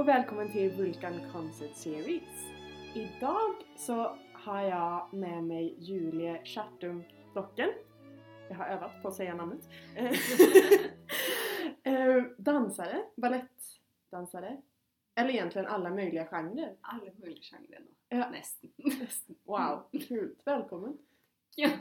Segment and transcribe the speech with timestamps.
[0.00, 2.36] och velkommen til Vulkan Concert Series.
[3.20, 7.02] dag så har jeg med meg Julie Kjartum
[7.34, 7.74] Dokken.
[8.48, 9.66] Jeg har øvd på å si navnet.
[11.84, 12.30] dansere.
[12.48, 14.54] dansare, balettdansare.
[15.20, 16.72] Eller egentlig alle mulige genrer.
[16.94, 17.50] Alle mulige
[17.84, 17.92] nå.
[18.16, 18.30] Ja.
[18.32, 18.72] Nesten.
[19.44, 20.40] Wow, kult.
[20.48, 20.96] Velkommen.
[21.60, 21.74] ja.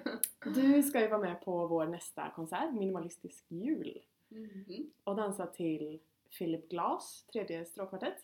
[0.43, 3.95] Du skal jo være med på vår neste konsert, Minimalistisk jul.
[4.29, 4.85] mm -hmm.
[5.05, 5.99] og danse till
[6.37, 8.23] Philip Glass, tredje stråkvartett.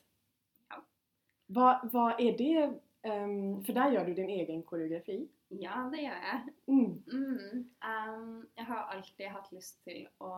[0.70, 0.82] Ja.
[1.56, 2.66] Hva, hva, er det?
[3.06, 5.20] um, For der gjør du din egen koreografi.
[5.50, 6.56] ja, det gjør jeg.
[6.68, 7.04] Mm.
[7.08, 7.62] Mm.
[7.92, 10.34] Um, jeg har alltid hatt lyst til å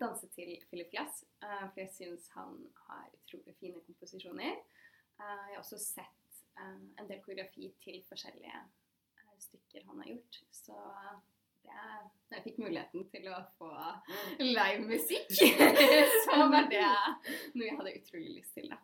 [0.00, 4.58] danse til Philip Glass, uh, for jeg syns han har utrolig fine komposisjoner.
[5.18, 8.66] Uh, jeg har også sett uh, en del koreografi til forskjellige
[9.38, 10.76] stykker han har gjort, så
[11.66, 12.04] det er,
[12.36, 13.68] jeg fikk muligheten til å få
[14.42, 15.28] live musikk,
[16.24, 16.82] så var det
[17.54, 18.70] noe jeg hadde utrolig lyst til.
[18.72, 18.78] da.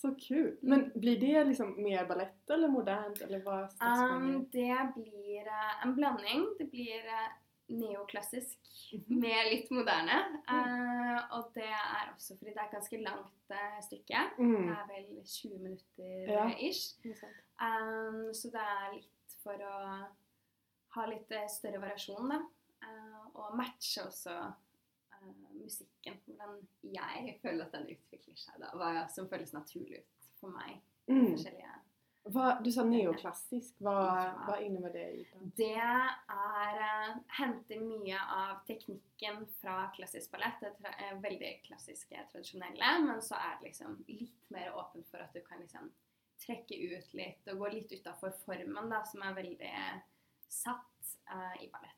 [0.00, 0.62] Så kult.
[0.64, 5.94] Men blir det liksom mer ballett eller modernt eller vad Um, det blir uh, en
[5.98, 6.46] blanding.
[6.58, 7.28] Det blir uh,
[7.70, 8.56] neoklassisk
[8.92, 9.20] Mhm.
[9.22, 10.16] med litt moderne.
[10.50, 14.22] Uh, og det er også fordi det er et ganske langt uh, stykke.
[14.38, 14.68] Det Mm.
[14.72, 16.48] er vel 20 minutter Ja.
[16.58, 16.96] ish.
[17.04, 17.14] det.
[17.60, 20.06] Um, så det er litt for å
[20.96, 22.40] ha litt eh, større variasjon, da.
[22.86, 26.18] Eh, og matche også eh, musikken.
[26.26, 26.58] Hvordan
[26.94, 28.72] jeg føler at den utvikler seg, da.
[28.76, 30.80] Hva som føles naturlig ut for meg.
[31.10, 31.36] Mm.
[32.30, 34.34] Vad, du sa neoklassisk, Hva, Ja.
[34.46, 35.40] hva innebærer det?
[35.56, 40.60] Det er uh, henter mye av teknikken fra klassisk ballett.
[40.60, 42.92] Det er veldig klassiske, tradisjonelle.
[43.06, 45.88] Men så er det liksom litt mer åpent for at du kan liksom
[46.44, 49.72] trekke ut litt og gå litt utafor formen, da, som er veldig
[50.52, 51.96] satt uh, i ballett.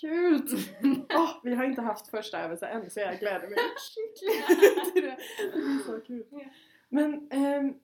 [0.00, 0.50] Kult!
[1.14, 5.18] Åh, vi har inte haft första øvelse än så jag gläder mig skikkelig till det.
[5.38, 6.50] Det är så kul.
[6.88, 7.80] Men um,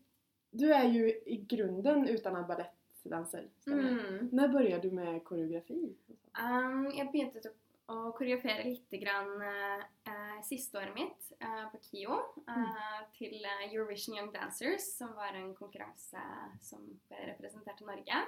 [0.50, 3.48] du är ju i grunden utdannet ballettdanser.
[3.60, 3.88] stämmer det?
[3.88, 4.28] Mm.
[4.32, 5.96] När började du med koreografi?
[6.42, 7.50] Um, jeg begynte
[7.88, 13.64] å, koreografere litt grann, eh, eh, siste året mitt eh, på KIO eh, til eh,
[13.70, 16.20] Eurovision Young Dancers, som var en konkurranse
[16.60, 18.20] som representerte Norge,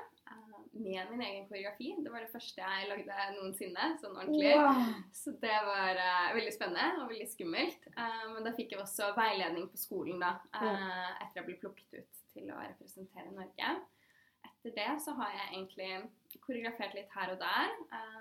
[0.72, 1.94] med min egen koreografi.
[1.98, 4.52] Det var det første jeg lagde noensinne, sånn ordentlig.
[4.56, 4.92] Wow!
[5.14, 7.88] Så det var uh, veldig spennende og veldig skummelt.
[7.96, 11.98] Uh, men da fikk jeg også veiledning på skolen da, eh, etter jeg ble plukket
[11.98, 13.74] ut til å representere Norge.
[14.46, 15.90] Etter det så har jeg egentlig
[16.46, 17.74] koreografert litt her og der.
[17.98, 18.20] eh,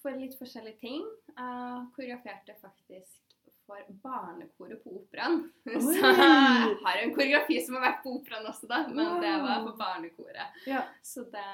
[0.00, 1.04] for litt forskjellige ting.
[1.36, 3.29] Eh, koreograferte faktisk
[3.70, 5.44] for barnekoret på operaen.
[5.86, 9.64] Så jeg har en koreografi som har vært på operaen også, da, men det var
[9.66, 10.60] på barnekoret.
[10.66, 10.84] Ja.
[11.02, 11.46] Så det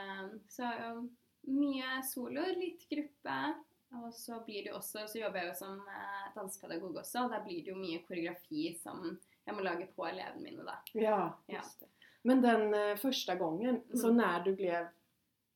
[0.52, 0.70] Så
[1.46, 3.38] mye soloer, litt gruppe.
[3.96, 7.30] Og så blir det jo også Så jobber jeg jo som eh, dansepedagog også, og
[7.36, 9.04] da blir det jo mye koreografi som
[9.46, 10.80] jeg må lage på elevene mine, da.
[10.98, 11.20] Ja,
[11.52, 11.62] Ja.
[12.26, 14.88] Men den første gangen, så når du blev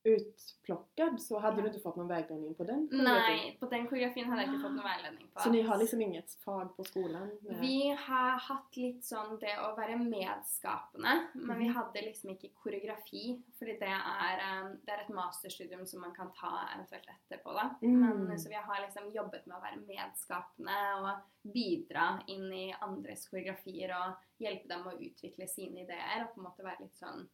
[0.04, 3.04] utplockad så hade du inte fått någon vägledning på den koreografin?
[3.36, 5.40] Nei, på den koreografien hadde jeg ikke fått noen veiledning på.
[5.40, 7.30] Så ni har liksom inget fag på skolan?
[7.42, 11.74] med- Vi har hatt litt sånn det å være medskapende, men vi Mhm.
[11.74, 13.42] hadde liksom ikke koreografi.
[13.58, 17.70] Fordi det er, eh, det er et masterstudium som man kan ta eventuelt etterpå, da.
[17.82, 18.26] Mm.
[18.28, 23.28] Men, så vi har liksom jobbet med å være medskapende og bidra inn i andres
[23.28, 26.22] koreografier og hjelpe dem å utvikle sine ideer.
[26.22, 27.28] Og på en måte være litt sånn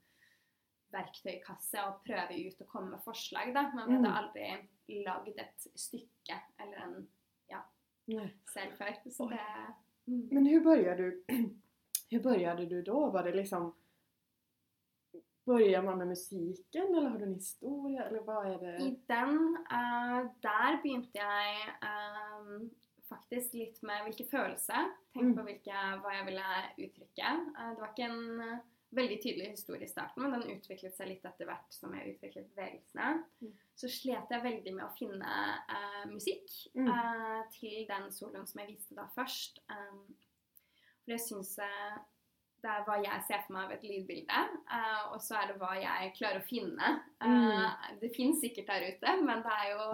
[0.93, 3.63] verktøykasse og prøve ut og komme med forslag, da.
[3.75, 4.17] Man hadde Mm.
[4.17, 7.09] aldri lagd et stykke eller en
[7.51, 7.61] ja,
[8.53, 8.93] selv før.
[9.11, 9.41] Så det
[10.07, 10.29] mm.
[10.33, 11.25] Men hvordan började du?
[12.11, 13.11] Hur började du då?
[13.11, 13.75] Var det liksom
[15.47, 18.73] Börjar man med musiken eller har du en historie, eller hva er det?
[18.83, 19.37] I den,
[19.71, 22.71] uh, der begynte jeg um,
[23.07, 24.89] faktisk litt med hvilke følelser.
[25.15, 25.37] Tenk Mm.
[25.37, 26.49] på hvilke, hva jeg ville
[26.89, 27.31] uttrykke.
[27.55, 28.59] Uh, det var ikke en eh,
[28.95, 32.51] veldig tydelig historie i starten, men den utviklet seg litt etter hvert som jeg utviklet
[32.55, 33.09] bevegelsene.
[33.43, 33.55] Mm.
[33.77, 35.33] Så slet jeg veldig med å finne
[35.73, 36.45] uh, musikk
[36.77, 36.89] Mm.
[36.93, 39.59] uh, til den soloen som jeg viste da først.
[39.73, 40.05] Um,
[41.03, 41.97] for jeg syns uh,
[42.63, 44.39] det er hva jeg ser for meg av et lydbilde,
[45.13, 46.89] og så er det hva jeg klarer å finne.
[47.21, 47.99] Mm.
[48.01, 49.85] Det fins sikkert der ute, men det er jo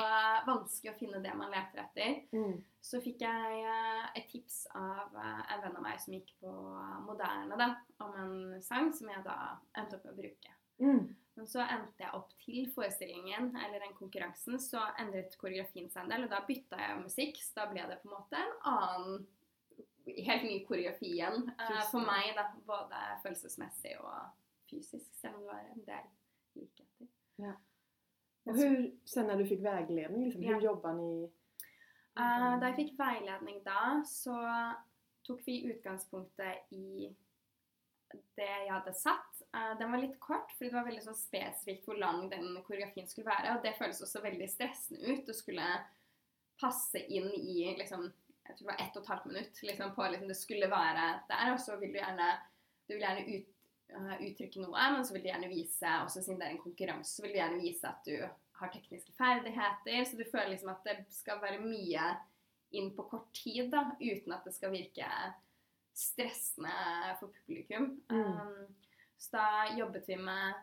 [0.47, 2.15] vanskelig å finne det man leter etter.
[2.83, 6.53] Så fikk jeg eh, et tips av eh, en venn av meg som gikk på
[7.07, 7.69] Moderne, da,
[8.03, 9.37] om en sang som jeg da
[9.79, 10.57] endte opp med å bruke.
[10.83, 11.05] Mm.
[11.39, 16.13] Men så endte jeg opp til forestillingen, eller den konkurransen, så endret koreografien seg en
[16.13, 19.23] del, og da bytta jeg musikk, så da ble det på en måte en annen
[20.27, 22.49] helt ny koreografi igjen uh, for meg, da.
[22.67, 24.17] Både følelsesmessig og
[24.69, 26.11] fysisk, selv om det var en del
[26.59, 27.13] likheter.
[27.41, 27.55] Ja.
[28.43, 30.59] Og hvordan, når du fikk veiledning, liksom, Ja.
[30.59, 31.31] jobba jobbar
[32.13, 34.37] Eh, da jeg fikk veiledning da, så
[35.27, 37.13] tok vi utgangspunktet i
[38.37, 39.41] det jeg hadde satt.
[39.53, 43.09] Uh, den var litt kort, fordi det var veldig sånn spesifikt hvor lang den koreografien
[43.09, 43.57] skulle være.
[43.57, 45.69] Og det føles også veldig stressende ut å skulle
[46.61, 48.07] passe inn i liksom,
[48.43, 51.09] jeg tror det var ett og et halvt minutt liksom, på liksom, det skulle være
[51.31, 51.55] der.
[51.55, 52.29] Og så vil du gjerne,
[52.89, 53.51] du vil gjerne ut,
[53.97, 57.17] uh, uttrykke noe, men så vil du gjerne vise, også siden det er en konkurranse,
[57.17, 58.17] så vil du gjerne vise at du
[58.63, 60.05] har tekniske ferdigheter.
[60.09, 62.13] Så du føler liksom at det skal være mye
[62.73, 65.09] inn på kort tid, da, uten at det skal virke
[65.93, 66.73] stressende
[67.21, 67.91] for publikum.
[68.09, 68.23] Mm.
[68.23, 68.77] Um,
[69.21, 70.55] så da jobbet vi med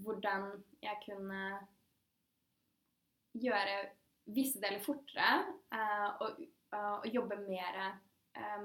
[0.00, 0.48] hvordan
[0.82, 1.42] jeg kunne
[3.36, 3.76] gjøre
[4.32, 5.28] visse deler fortere
[5.74, 6.40] uh, og,
[6.72, 7.78] uh, og, jobbe mer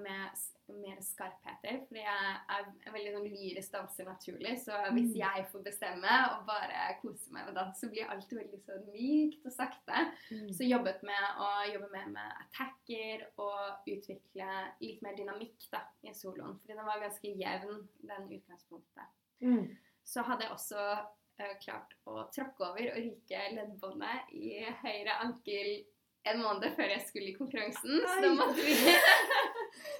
[0.02, 0.30] med
[0.68, 1.81] mer skarpheter.
[1.88, 5.18] Fordi jeg er veldig sånn lyrisk danser naturlig, så hvis Mm.
[5.19, 9.46] jeg får bestemme og bare kose meg med dans, så blir alt veldig sånn mykt
[9.46, 10.04] og sakte.
[10.31, 10.48] Mm.
[10.54, 14.48] Så jobbet med å jobbe mer med attacker og utvikle
[14.81, 16.60] litt mer dynamikk da, i soloen.
[16.60, 19.08] Fordi den var ganske jevn, den utgangspunktet.
[19.42, 19.78] Mm.
[20.04, 20.80] Så hadde jeg også
[21.40, 25.86] uh, klart å tråkke over og ryke leddbåndet i høyre ankel
[26.28, 28.02] en måned før jeg skulle i konkurransen.
[28.04, 28.74] Så, da måtte vi,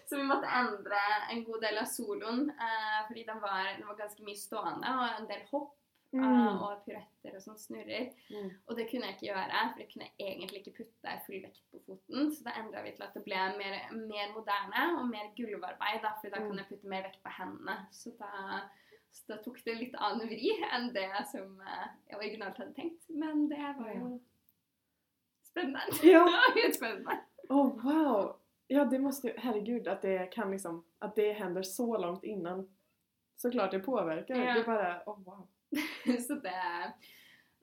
[0.10, 1.00] så vi måtte endre
[1.32, 5.20] en god del av soloen, eh, fordi den var, den var ganske mye stående og
[5.22, 5.74] en del hopp.
[5.74, 5.76] eh,
[6.24, 6.62] Mm.
[6.64, 8.06] og piruetter og sånn snurrer.
[8.32, 8.52] Mm.
[8.70, 11.82] Og det kunne jeg ikke gjøre, for jeg kunne egentlig ikke putte full vekt på
[11.86, 12.32] foten.
[12.32, 16.14] Så da endra vi til at det ble mer, mer moderne og mer gulvarbeid, da,
[16.22, 16.48] for da Mm.
[16.48, 17.76] kan jeg putte mer vekt på hendene.
[17.92, 18.62] Så da,
[19.12, 23.04] så da tok det litt annen vri enn det som eh, jeg originalt hadde tenkt.
[23.10, 24.22] Men det var jo
[25.44, 25.82] spennende.
[26.04, 26.24] Ja.
[26.78, 27.20] Spennende.
[27.50, 28.36] Oh, wow!
[28.68, 32.70] Ja, det måste herregud, att det kan liksom, att det händer så långt innan.
[33.36, 34.36] Såklart det påverkar.
[34.36, 34.54] Ja.
[34.54, 35.48] Det är bara, oh wow.
[36.28, 36.92] Så det,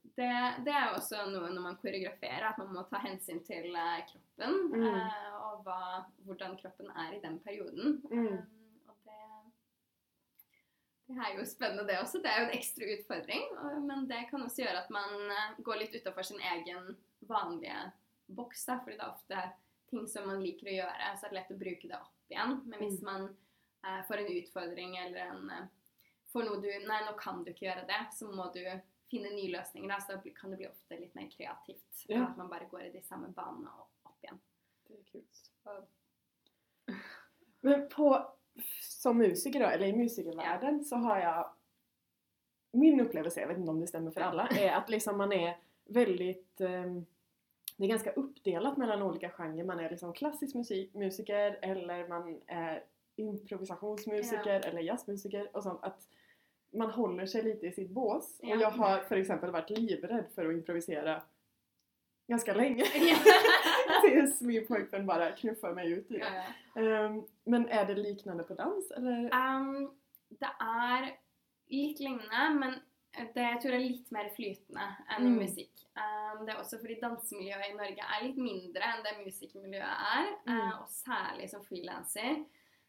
[0.03, 3.75] det, det er jo også noe når man koreograferer, at man må ta hensyn til
[3.75, 4.59] eh, kroppen.
[4.75, 4.85] Mm.
[4.87, 7.99] eh, og hva, hvordan kroppen er i den perioden.
[8.11, 8.29] Mm.
[8.39, 9.19] Eh, og det,
[11.09, 12.23] det er jo spennende, det også.
[12.25, 13.45] Det er jo en ekstra utfordring.
[13.59, 17.91] og- Men det kan også gjøre at man eh, går litt utafor sin egen vanlige
[18.29, 18.65] boks.
[18.67, 19.43] Fordi det er ofte
[19.95, 22.57] ting som man liker å gjøre, så er det lett å bruke det opp igjen.
[22.67, 23.07] Men hvis Mm.
[23.11, 23.25] man
[23.85, 25.67] eh, får en utfordring eller en eh,
[26.33, 28.01] får noe du Nei, nå kan du ikke gjøre det.
[28.17, 28.63] Så må du
[29.11, 29.89] finne nye løsninger.
[29.89, 32.05] Da, så kan det bli ofte litt mer kreativt.
[32.09, 32.25] Ja.
[32.27, 34.41] At man bare går i de samme banene og opp igjen.
[34.89, 35.43] Det er kult.
[35.63, 35.77] Så,
[37.65, 38.09] Men på,
[38.83, 41.45] som musiker eller i musikervärlden så har jeg
[42.75, 45.53] min opplevelse, jeg vet ikke om det stemmer for alle, er at liksom man er
[45.95, 46.31] veldig
[46.67, 46.97] ehm,
[47.77, 49.65] det är ganska uppdelat mellan olika genrer.
[49.65, 52.85] Man är liksom klassisk musik, musiker eller man är
[53.17, 55.81] improvisationsmusiker eller jazzmusiker och sånt.
[55.83, 56.09] Att
[56.73, 58.39] man håller sig lite i sitt bås.
[58.43, 58.55] Ja.
[58.55, 61.23] Och jag har för exempel varit livrädd för att improvisera
[62.27, 62.85] ganska länge.
[64.03, 66.45] Tills min pojkvän bara knuffar mig ut i det.
[66.75, 67.05] ja.
[67.07, 69.25] um, men är det liknande på dans eller?
[69.25, 69.91] Um,
[70.29, 71.11] det er
[71.71, 72.75] litt lignende, men
[73.15, 74.85] det tror jeg er litt mer flytende
[75.15, 75.39] enn Mm.
[75.39, 75.83] musikk.
[75.97, 80.31] Um, det er også fordi dansemiljøet i Norge er litt mindre enn det musikkmiljøet er.
[80.49, 80.57] Mm.
[80.59, 82.45] Uh, og særlig som frilanser.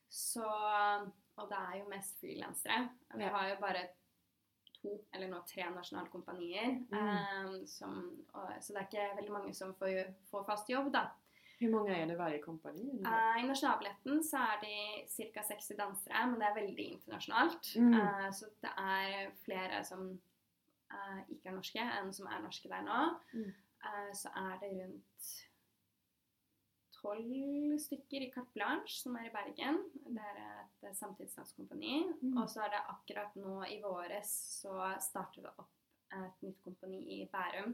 [0.09, 0.45] Så
[1.37, 2.89] Og det er jo mest frilansere.
[3.13, 3.29] Vi Ja.
[3.29, 3.87] har jo bare
[4.81, 6.77] to, eller nå tre nasjonale kompanier.
[6.91, 7.49] Mm.
[7.59, 11.09] um, som, og, så det er ikke veldig mange som får, får fast jobb, da.
[11.65, 13.01] Hur många är det varje kompani?
[13.05, 15.43] Uh, I Nasjonalballetten så er de ca.
[15.43, 17.71] 60 dansere, men det er veldig internasjonalt.
[17.75, 17.93] Mm.
[17.93, 20.03] Uh, så det er flere som
[20.93, 22.99] uh, ikke er norske, enn som er norske der nå.
[23.33, 23.53] Mm.
[24.17, 25.31] Så er det rundt
[26.95, 29.81] tolv stykker i Carte Blanche, som er i Bergen.
[30.05, 31.99] Det er et samtidsdanskompani.
[32.21, 32.37] Mm.
[32.41, 34.31] Og så er det akkurat nå i våres
[34.61, 35.73] så starter det opp
[36.15, 37.73] et nytt kompani i Bærum.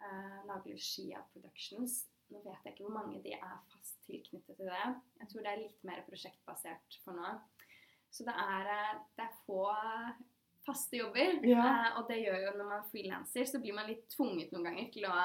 [0.00, 2.04] Uh, Nagler Skia Productions.
[2.32, 4.86] Nå vet jeg ikke hvor mange de er fast tilknyttet til det.
[5.20, 7.34] Jeg tror det er litt mer prosjektbasert for nå.
[8.10, 9.66] Så det er, eh, det er få
[10.66, 11.40] faste jobber.
[11.46, 11.64] Ja.
[11.64, 14.70] Eh, og det gjør jo når man er frilanser, så blir man litt tvunget noen
[14.70, 15.16] ganger til å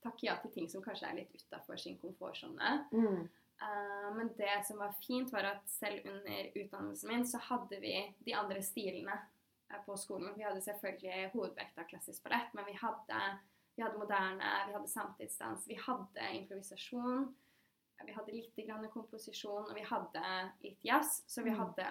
[0.00, 2.72] takke ja til ting som kanskje er litt utafor sin komfortsone.
[2.92, 3.28] Mm.
[3.60, 7.94] Eh, men det som var fint, var at selv under utdannelsen min så hadde vi
[8.26, 9.16] de andre stilene
[9.86, 10.34] på skolen.
[10.36, 13.20] Vi hadde selvfølgelig hovedvekt av klassisk ballett, men vi hadde,
[13.80, 17.22] vi hadde moderne, vi hadde samtidsdans, vi hadde improvisasjon.
[18.04, 20.22] Vi hadde litt grann komposisjon, og vi hadde
[20.64, 21.22] litt jazz.
[21.26, 21.58] Så vi Mm.
[21.58, 21.86] hadde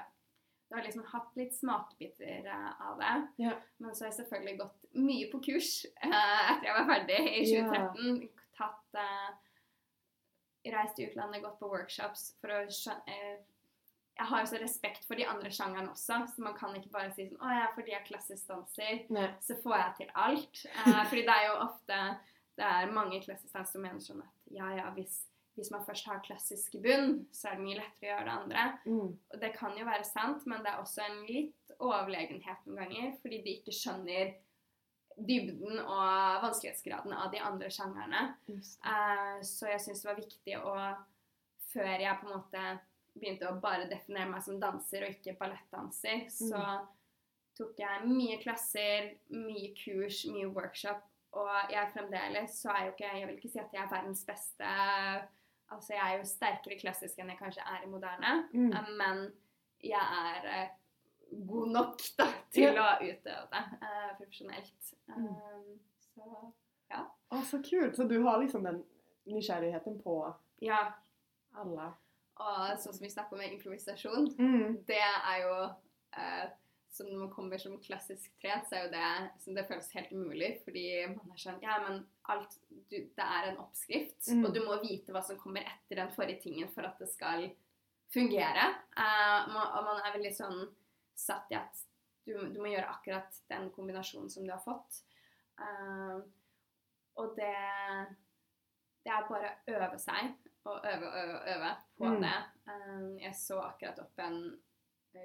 [0.69, 3.27] vi har liksom hatt litt smakebiter eh, av det.
[3.38, 3.55] Ja.
[3.79, 7.43] Men så har jeg selvfølgelig gått mye på kurs eh, etter jeg var ferdig i
[7.53, 7.63] Ja.
[7.72, 8.29] 2013.
[8.58, 9.29] Tatt eh,
[10.72, 13.29] Reist i utlandet, gått på workshops for å skjø- eh,
[14.20, 17.14] Jeg har jo så respekt for de andre sjangerne også, så man kan ikke bare
[17.16, 19.30] si sånn Å ja, fordi jeg er klassisk danser, Nej.
[19.46, 20.64] så får jeg til alt.
[20.74, 22.00] Eh, fordi det er jo ofte
[22.60, 25.22] Det er mange klassisk dansere som mener sånn at ja, ja, hvis,
[25.56, 28.36] hvis man først har klassisk i bunn, så er det mye lettere å gjøre det
[28.36, 28.66] andre.
[28.90, 29.12] Mm.
[29.16, 33.14] Og det kan jo være sant, men det er også en litt overlegenhet noen ganger,
[33.22, 34.34] fordi de ikke skjønner
[35.30, 38.26] dybden og vanskelighetsgraden av de andre sjangerne.
[38.50, 40.76] Eh, så jeg syns det var viktig å
[41.70, 42.62] Før jeg på en måte
[43.20, 46.64] begynte å bare definere meg som danser og ikke ballettdanser, så
[47.60, 51.04] tok jeg mye klasser, mye kurs, mye workshop.
[51.38, 54.24] Og jeg fremdeles så er jo ikke Jeg vil ikke si at jeg er verdens
[54.26, 54.70] beste
[55.70, 58.72] Altså, jeg er jo sterkere klassisk enn jeg kanskje er i moderne, Mm.
[58.74, 59.20] eh, men
[59.84, 60.70] jeg er eh,
[61.46, 64.94] god nok da, til å utøve det uh, profesjonelt.
[65.14, 65.28] Mm.
[65.28, 65.80] Um,
[66.16, 67.94] så Å, så kult!
[67.96, 68.82] Så du har liksom den
[69.30, 70.16] nysgjerrigheten på
[70.66, 70.80] ja.
[71.54, 71.92] alla.
[72.39, 74.86] Og sånn som vi snakker om med improvisasjon, Mm.
[74.88, 75.55] det er jo
[76.17, 76.50] eh,
[76.91, 80.12] som når man kommer som klassisk trent, så er jo det som det føles helt
[80.12, 80.62] umulig.
[80.63, 82.55] Fordi man er sånn Ja, men alt
[82.89, 84.46] du, Det er en oppskrift, Mm.
[84.46, 87.51] og du må vite hva som kommer etter den forrige tingen for at det skal
[88.13, 88.65] fungere.
[88.98, 90.74] Eh, man, og man er veldig sånn
[91.15, 91.86] satt i at
[92.25, 95.01] du, du må gjøre akkurat den kombinasjonen som du har fått.
[95.60, 96.22] Eh,
[97.17, 98.15] og det
[99.05, 100.34] Det er bare å øve seg
[100.66, 102.22] og øve og øve, øve på Mm.
[102.22, 102.39] det.
[102.68, 104.60] Um, jeg så akkurat opp en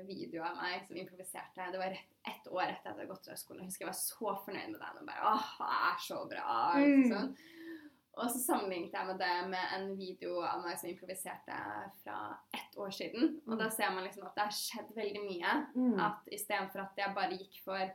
[0.06, 1.70] video av meg som improviserte.
[1.72, 3.60] Det var rett, ett år etter at jeg hadde gått fra skolen.
[3.62, 4.98] Jeg husker jeg var så fornøyd med den.
[5.02, 6.72] og bare, åh, det er så bra.
[6.78, 7.04] Mm.
[7.12, 7.36] Sånn.
[8.14, 11.56] Og så sammenlignet jeg med det med en video av meg som improviserte
[12.04, 13.40] fra ett år siden.
[13.48, 15.54] Og da ser man liksom at det har skjedd veldig mye.
[15.74, 15.98] Mm.
[16.00, 17.90] At istedenfor at jeg bare gikk for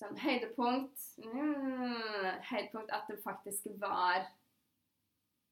[0.00, 4.22] sånn høydepunkt mm, Høydepunkt at det faktisk var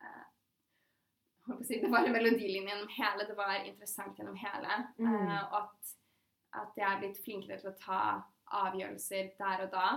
[0.00, 4.18] eh, jeg holdt på å si, Det var en melodilinje gjennom hele, det var interessant
[4.18, 4.82] gjennom hele.
[4.98, 5.14] Mm.
[5.14, 5.94] Uh, og at,
[6.62, 8.02] at jeg er blitt flinkere til å ta
[8.58, 9.88] avgjørelser der og da,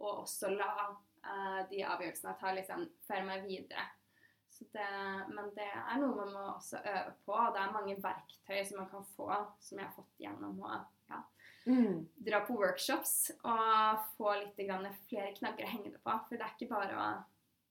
[0.00, 3.86] og også la uh, de avgjørelsene ta liksom føre meg videre.
[4.56, 4.88] Så det,
[5.36, 8.78] men det er noe man må også øve på, og det er mange verktøy som
[8.80, 9.28] man kan få,
[9.60, 10.78] som jeg har fått gjennom å
[11.10, 11.20] ja,
[11.66, 12.06] Mm.
[12.14, 16.12] dra på workshops og få litt grann flere knagger å henge det på.
[16.28, 17.06] For det er ikke bare å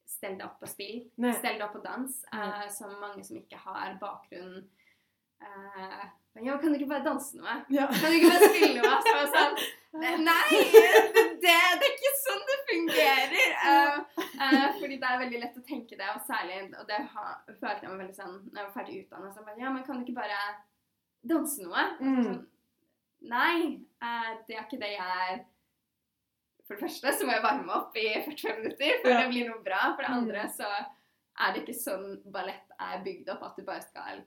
[0.09, 1.33] stelle deg opp og spill, Nei.
[1.37, 4.61] stelle deg opp og dans, eh, som mange som ikke har bakgrunn
[5.41, 6.05] eh,
[6.43, 7.57] Ja, kan du ikke bare danse noe?
[7.73, 7.87] Ja.
[7.91, 8.97] Kan du ikke bare spille noe?
[9.05, 9.59] Så jeg sånn
[9.95, 10.59] Nei!
[10.75, 10.81] Det,
[11.39, 13.53] det, det er ikke sånn det fungerer!
[13.65, 17.37] Uh, uh, fordi det er veldig lett å tenke det, og særlig Og det har,
[17.47, 20.01] følte jeg meg veldig sånn Når jeg var ferdig utdannet, så bare Ja, men kan
[20.01, 20.41] du ikke bare
[21.25, 21.87] danse noe?
[22.01, 22.21] Mm.
[22.27, 22.43] Sånn,
[23.25, 23.57] Nei,
[24.03, 25.39] uh, det er ikke det jeg er.
[26.67, 29.19] For det første så må jeg varme opp i 45 minutter før Ja.
[29.21, 29.81] det blir noe bra.
[29.95, 30.17] For det Mm.
[30.17, 30.69] andre så
[31.37, 34.23] er det ikke sånn ballett er bygd opp, at du bare skal.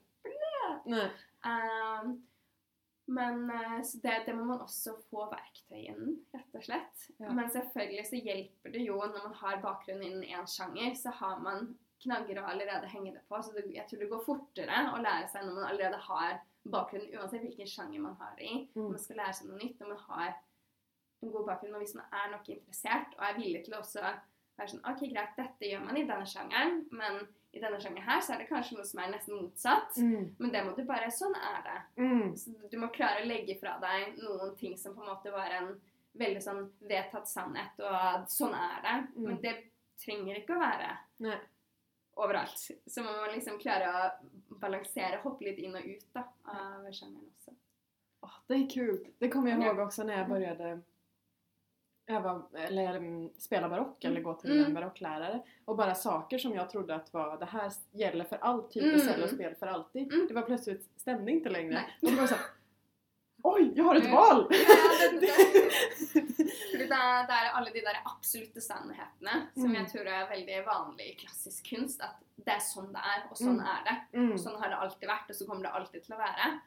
[1.45, 2.23] Um,
[3.07, 7.05] men eh, så det, det må man også få verktøy innen, rett og slett.
[7.17, 7.31] Ja.
[7.33, 11.39] Men selvfølgelig så hjelper det jo når man har bakgrunn innen én sjanger, så har
[11.41, 11.71] man
[12.03, 13.39] knagger å allerede henge det på.
[13.43, 16.37] Så det, jeg tror det går fortere å lære seg når man allerede har
[16.69, 18.59] bakgrunn, uansett hvilken sjanger man har det i.
[18.75, 18.83] Mm.
[18.83, 20.37] Når man skal lære seg noe nytt, når man har
[21.21, 24.01] en god bakgrunn, og hvis man er nok interessert og er villig til å også
[24.03, 27.19] være sånn OK, greit, dette gjør man i denne sjangeren, men
[27.51, 29.95] i denne sjangeren her så er det kanskje noe som er nesten motsatt.
[29.97, 30.25] Mm.
[30.37, 31.77] Men det må du bare Sånn er det.
[32.03, 32.35] Mm.
[32.37, 35.49] Så du må klare å legge fra deg noen ting som på en måte var
[35.57, 35.71] en
[36.19, 38.97] veldig sånn vedtatt sannhet, og sånn er det.
[39.15, 39.23] Mm.
[39.29, 39.55] Men det
[40.03, 40.91] trenger ikke å være
[41.25, 41.39] Nei.
[42.19, 42.57] overalt.
[42.87, 46.23] Så man må liksom klare å balansere, hoppe litt inn og ut da,
[46.53, 47.55] av sjangeren også.
[48.27, 49.09] Åh, det er kult.
[49.19, 49.73] Det kommer jeg Ja.
[49.85, 50.81] også når jeg jag började
[52.09, 54.65] öva, eller mm, spela barock eller gå till Mm.
[54.65, 55.41] en barocklärare.
[55.65, 58.89] Och bara saker som jag trodde att var det här gäller för all typ av
[58.89, 58.99] Mm.
[59.07, 60.13] cellospel för alltid.
[60.13, 60.27] Mm.
[60.27, 61.73] Det var plötsligt stämde inte längre.
[61.73, 61.97] Nej.
[62.01, 62.43] Och det var så här,
[63.43, 64.15] Oj, jag har ett Mm.
[64.15, 64.47] val!
[64.49, 65.27] Ja, det, det,
[66.77, 69.75] det, er- det er alle de der absolutte sannhetene som Mm.
[69.75, 72.01] jeg tror er veldig vanlig i klassisk kunst.
[72.01, 73.65] At det er sånn det er, og sånn Mm.
[73.65, 73.95] er det.
[74.33, 76.59] Og Sånn har det alltid vært, og så kommer det alltid til å være.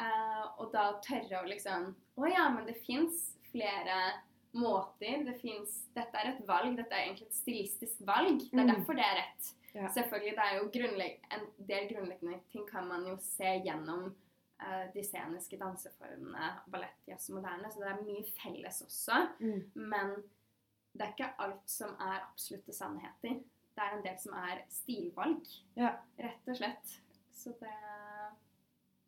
[0.00, 4.12] Uh, og da tørre å liksom Å ja, men det fins flere
[4.54, 5.24] måter.
[5.24, 6.76] Det finnes, Dette er et valg.
[6.76, 8.38] Dette er egentlig et stilistisk valg.
[8.50, 8.74] Det er Mm.
[8.74, 9.52] derfor det er rett.
[9.74, 9.88] Ja.
[9.88, 14.14] Selvfølgelig, det er jo en del grunnleggende ting kan man jo se gjennom
[14.60, 19.28] uh, de sceniske danseformene, ballett, jazz og moderne, så det er mye felles også.
[19.40, 19.70] Mm.
[19.74, 20.12] Men
[20.94, 23.40] det er ikke alt som er absolutte sannheter.
[23.74, 25.96] Det er en del som er stilvalg, Ja.
[26.18, 27.00] rett og slett.
[27.32, 27.72] Så det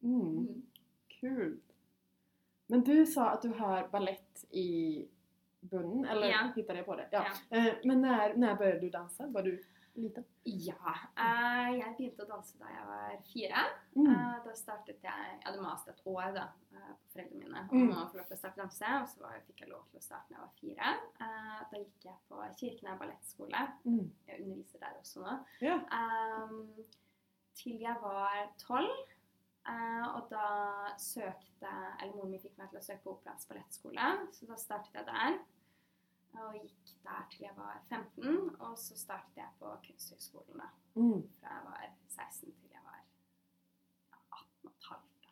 [0.03, 0.21] Mm.
[0.21, 0.63] mm.
[1.21, 1.73] Kult.
[2.69, 5.07] Men du sa at du har ballett i
[5.71, 6.53] bunnen, eller Ja.
[6.57, 7.09] hittade jag på det?
[7.11, 7.25] Ja.
[7.51, 7.75] ja.
[7.85, 9.27] Men när, när började du dansa?
[9.27, 10.25] Var du liten?
[10.43, 10.75] Ja.
[11.19, 13.61] uh, jeg begynte å danse da jeg var fire.
[13.95, 14.09] Mm.
[14.11, 17.79] Uh, da startet jeg Jeg hadde mast et år da, eh, på foreldrene mine om
[17.79, 17.93] Mm.
[17.95, 20.03] å få lov til å starte danse, og så var, fikk jeg lov til å
[20.03, 20.91] starte da jeg var fire.
[21.21, 23.63] Eh, da gikk jeg på Kirkenes ballettskole.
[23.85, 24.11] Mm.
[24.29, 25.39] Jeg underviser der også nå.
[25.61, 25.79] Ja.
[25.93, 26.85] Ehm,
[27.55, 29.11] til jeg var tolv.
[29.67, 31.71] Uh, og da søkte
[32.03, 35.07] Eller moren min fikk meg til å søke på Operaens ballettskole, så da startet jeg
[35.07, 35.39] der.
[36.35, 40.69] Og gikk der til jeg var 15, og så startet jeg på Kunsthøgskolen da.
[40.95, 41.23] Mm.
[41.41, 42.99] Fra jeg var 16 til jeg var
[44.33, 45.23] 18 og et halvt.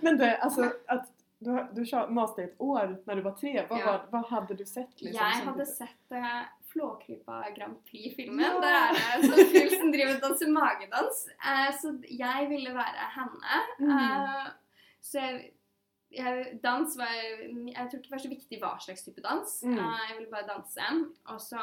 [0.02, 1.04] Men det, altså at
[1.38, 3.52] du, du kör master i et år da du var tre.
[3.68, 3.92] Hva, Ja.
[4.12, 5.00] hva, hadde du sett?
[5.00, 8.40] Liksom, Jeg hadde du- sett uh, Flåklypa Grand Prix-filmen.
[8.44, 8.60] Ja!
[8.60, 11.22] Der er det sånn fyr som driver og danser magedans.
[11.40, 13.62] Uh, så jeg ville være henne.
[13.80, 13.90] Mm.
[13.96, 14.50] Eh,
[15.00, 15.52] så jeg,
[16.10, 19.56] jeg, dans var Jeg tror ikke det var så viktig hva slags type dans.
[19.66, 19.76] Mm.
[19.78, 20.88] Eh, jeg ville bare danse.
[21.32, 21.60] Og så,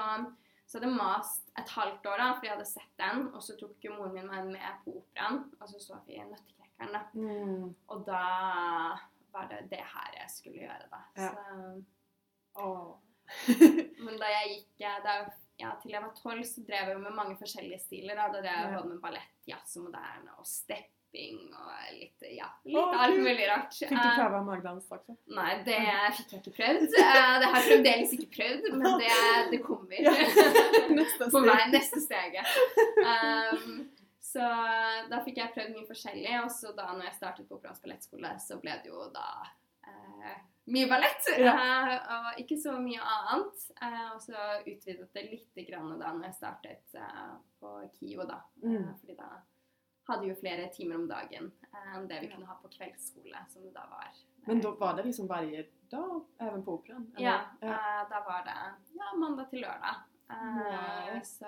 [0.67, 3.25] så hadde jeg mast et halvt år, da, for jeg hadde sett den.
[3.33, 6.95] Og så tok jo moren min meg med på operaen, og så så vi Nøtteknekkeren.
[6.95, 7.03] da.
[7.13, 7.67] Mm.
[7.93, 8.23] Og da
[9.33, 11.03] var det det her jeg skulle gjøre, da.
[11.17, 11.33] Ja.
[11.33, 12.95] Så oh.
[14.05, 15.17] men da jeg gikk eh, da,
[15.59, 18.15] ja, til jeg var tolv, så drev jeg jo med mange forskjellige stiler.
[18.15, 18.77] Da, da drev jeg Ja.
[18.79, 20.47] både med ballett, jazz og moderne og
[21.17, 23.73] stepping og litt, ja, litt oh, alt mulig rart.
[23.73, 25.15] Fikk du prøve magedans magdans också?
[25.33, 25.77] nei, det
[26.17, 26.97] fikk jeg ikke prøvd.
[26.97, 29.13] Eh, det har jeg fremdeles ikke prøvd, men det,
[29.53, 30.01] det kommer.
[30.01, 31.29] Ja.
[31.33, 32.57] På meg neste steget.
[33.01, 33.87] Um,
[34.27, 34.43] så
[35.09, 38.35] da fikk jeg prøvd mye forskjellig, og så da når jeg startet på Operaens ballettskole,
[38.43, 39.25] så ble det jo da
[39.87, 40.33] uh,
[40.67, 41.53] mye ballett, Ja.
[41.55, 43.67] uh, og ikke så mye annet.
[43.79, 44.35] Uh, og så
[44.67, 48.41] utvidet det litt grann da når jeg startet uh, på KIO, da.
[48.61, 48.91] Eh, Mm.
[48.99, 49.29] fordi da
[50.07, 53.61] hadde jo flere timer om dagen eh, enn det vi kunne ha på kveldsskole, som
[53.63, 54.07] det da var.
[54.47, 57.11] Men da var det liksom hver dag även på operan?
[57.17, 58.59] Ja, Ja, eh, da var det
[58.95, 59.95] ja, mandag til lørdag.
[60.29, 61.45] Eh, Så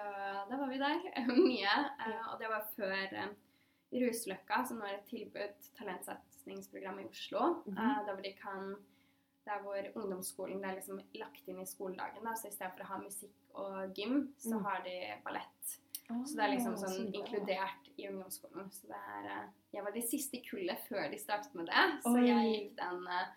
[0.49, 1.75] da var vi der mye.
[2.07, 3.29] eh, og det var før eh,
[3.91, 7.39] Rusløkka, som var et tilbud, talentsatsingsprogram i Oslo.
[7.65, 8.05] mm -hmm.
[8.05, 8.75] der hvor de kan
[9.45, 12.23] der hvor ungdomsskolen er liksom lagt inn i skoledagen.
[12.23, 14.63] da, så I stedet for å ha musikk og gym, så Mm.
[14.65, 15.79] har de ballett.
[16.09, 18.69] Så det er liksom sånn inkludert i ungdomsskolen.
[18.73, 19.43] Så det er eh,
[19.75, 22.23] Jeg var det siste kullet før de startet med det, så Oi.
[22.27, 23.27] jeg gikk den eh,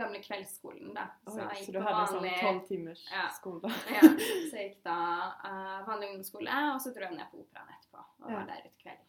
[0.00, 1.06] gamle kveldsskolen, da.
[1.26, 3.26] Så, Så jeg så du hadde en sånn tolv 12 timmars Ja.
[3.36, 3.68] skola?
[3.92, 4.00] ja,
[4.48, 4.96] Så jeg gikk da
[5.44, 8.04] uh, vanlig ungdomsskole, og så dro jeg ned på operaen etterpå.
[8.24, 8.36] Og Ja.
[8.38, 9.06] var der ut kvelden.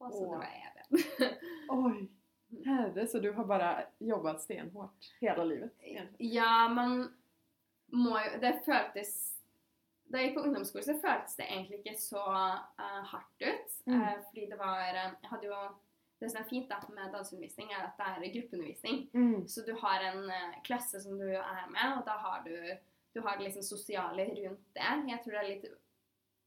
[0.00, 0.32] Og så Åh.
[0.34, 1.38] dro jeg hjem.
[1.78, 2.08] Oi.
[2.66, 5.70] Herre, så du har bare jobbat stenhårt hele livet?
[5.82, 6.32] Egentlig.
[6.34, 7.12] ja, man
[7.92, 9.35] må jo Det føltes
[10.06, 13.72] Da jeg gikk på ungdomsskole, så føltes det egentlig ikke så uh, hardt ut.
[13.86, 13.94] Mm.
[13.98, 15.60] Uh, fordi det var eh, Jeg hadde jo
[16.20, 19.00] Det som er fint da med danseundervisning, er at det er gruppeundervisning.
[19.12, 19.48] Mm.
[19.52, 22.54] Så du har en uh, klasse som du er med, og da har du,
[23.14, 24.94] du har liksom sosiale rundt det.
[25.10, 25.66] Jeg tror det er litt,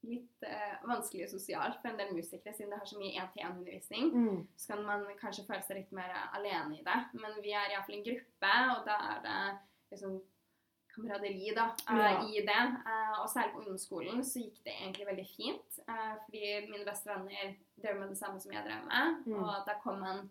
[0.08, 4.10] litt uh, vanskelig sosialt for en del musikere, siden det har så mye én-til-én-undervisning.
[4.10, 4.42] Mm.
[4.56, 6.98] Så kan man kanskje føle seg litt mer alene i det.
[7.22, 9.40] Men vi er iallfall en gruppe, og da er det
[9.94, 10.18] liksom
[10.94, 12.22] kameraderi da, eh, Ja.
[12.26, 12.62] i det.
[12.86, 15.78] Eh, og særlig på ungdomsskolen så gikk det egentlig veldig fint.
[15.88, 19.26] eh, fordi mine beste venner drev med det samme som jeg drev med.
[19.26, 19.42] Mm.
[19.44, 20.30] Og da kom man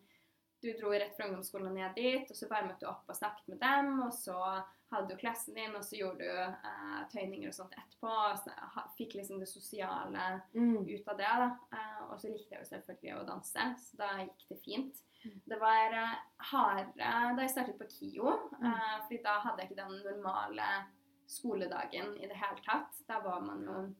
[0.61, 3.59] Du dro rett fra ungdomsskolen ned dit, og så varmet du opp og snakket med
[3.61, 4.01] dem.
[4.03, 4.35] Og så
[4.91, 8.09] hadde du klassen din, og så gjorde du eh, tøyninger og sånt etterpå.
[8.09, 8.51] Og så,
[8.97, 10.81] fikk liksom det sosiale Mm.
[10.83, 11.29] ut av det.
[11.43, 11.49] da.
[11.77, 15.01] Eh, og så likte jeg jo selvfølgelig å danse, så da gikk det fint.
[15.23, 15.39] Mm.
[15.47, 16.17] Det var eh,
[16.51, 18.65] hardere da jeg startet på KIO, Mm.
[18.73, 20.69] eh, fordi da hadde jeg ikke den normale
[21.29, 22.99] skoledagen i det hele tatt.
[23.07, 23.95] Da var man jo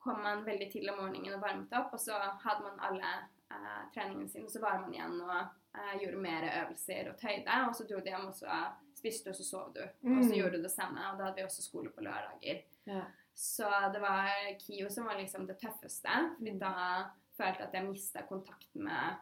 [0.00, 3.08] kom man veldig tidlig om morgenen og varmet opp, og så hadde man alle
[3.50, 7.74] eh, sin, og så var man igjen og eh, gjorde mer øvelser og tøyde, og
[7.74, 9.80] så dro du hjem og så spiste og så sov du.
[9.82, 10.36] Og så Mm.
[10.38, 12.62] gjorde du det samme, og da hadde vi også skole på lørdager.
[12.86, 13.02] Ja.
[13.34, 16.08] Så det var KIO som var liksom det tøffeste.
[16.38, 16.58] Fordi Mm.
[16.58, 17.04] da
[17.36, 19.16] følte jeg at jeg mista kontakten med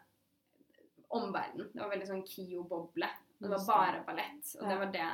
[1.11, 1.71] omverdenen.
[1.73, 3.09] Det var veldig sånn KIO-boble.
[3.39, 4.55] Det var bare ballett.
[4.61, 5.11] Og det var det.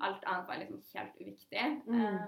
[0.00, 1.82] Alt annet var liksom helt uviktig.
[1.86, 2.00] Mm.
[2.00, 2.18] Um,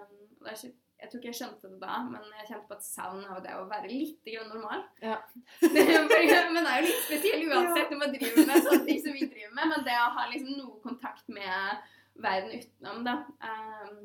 [0.41, 2.77] og det er ikke, jeg tror ikke jeg skjønte det da, men jeg kjente på
[2.79, 4.85] et savn av det å være litt grann normal.
[5.03, 5.17] Ja.
[5.63, 6.19] men det
[6.63, 9.73] er jo litt spesielt uansett når man driver med sånne ting som vi driver med.
[9.73, 11.89] Men det å ha liksom noe kontakt med
[12.23, 13.99] verden utenom, da, um,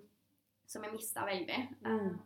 [0.65, 1.61] som jeg mista veldig.
[1.85, 1.93] Mm.
[1.93, 2.17] Um,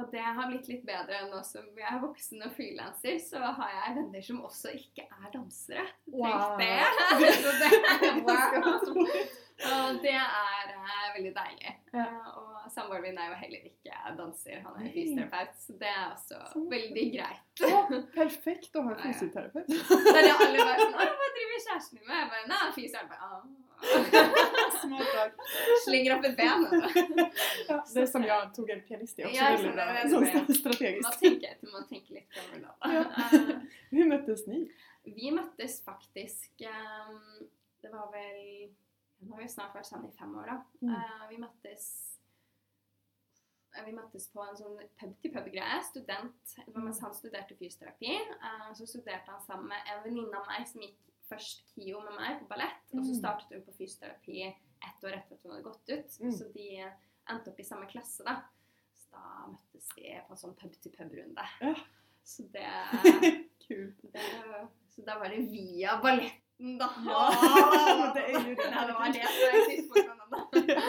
[0.00, 3.72] og det har blitt litt bedre nå som jeg er voksen og frilanser, så har
[3.76, 5.86] jeg venner som også ikke er dansere.
[6.06, 7.34] Tenk det!
[7.42, 7.70] Så det
[9.60, 9.86] Wow.
[9.86, 11.72] og det er uh, veldig deilig.
[11.92, 12.06] Ja.
[12.06, 16.04] Uh, og samboeren min er jo heller ikke danser, han er fysioterapeut, så det er
[16.12, 17.46] også Så veldig greit.
[17.60, 17.80] Ja,
[18.14, 19.12] perfekt å ha Ja, en ja.
[19.12, 19.66] fysioterapeut.
[19.70, 23.22] Det er det alle bare sånn hva driver kjæresten din med?' Jeg bare 'Nei, fysioterapeut'.
[23.30, 23.42] Ah.
[24.80, 25.32] Smart dag.
[25.84, 26.66] Slenger opp et ben.
[26.66, 27.04] altså.
[27.68, 29.36] Ja, det är som jeg tog en pianist, i også.
[29.36, 29.84] Ja, väldigt bra.
[29.92, 30.22] det är Som.
[31.02, 32.72] Man tenker man tenker litt gammel da.
[32.92, 33.04] Ja.
[33.30, 34.70] møttes Hur möttes ni?
[35.04, 37.46] Vi møttes faktisk um,
[37.82, 38.70] Det var vel
[39.20, 40.54] Nå har vi snart vært sammen i fem år, da.
[40.80, 40.92] Mm.
[40.96, 42.09] Eh, vi møttes eh,
[43.86, 45.82] vi møttes på en sånn pub-til-pub-greie.
[45.86, 46.54] Student.
[46.74, 48.14] Mens han studerte fysioterapi.
[48.16, 50.98] Eh, så studerte han sammen med en venninne av meg som gikk
[51.30, 52.82] først KIO med meg på ballett.
[52.94, 53.20] Og så Mm.
[53.20, 56.10] startet hun på fysioterapi ett år etter at hun hadde gått ut.
[56.20, 56.32] Mm.
[56.32, 56.66] Så de
[57.30, 58.40] endte opp i samme klasse, da.
[58.96, 61.46] Så da møttes vi på en sånn pub-til-pub-runde.
[61.60, 61.74] Ja.
[62.24, 62.66] Så det,
[63.68, 63.96] Kult.
[64.12, 66.88] det Så da var det via balletten, da.
[67.06, 67.30] Ja,
[68.14, 68.56] det er jo det.
[68.56, 70.16] Det var det som.
[70.70, 70.82] Ja,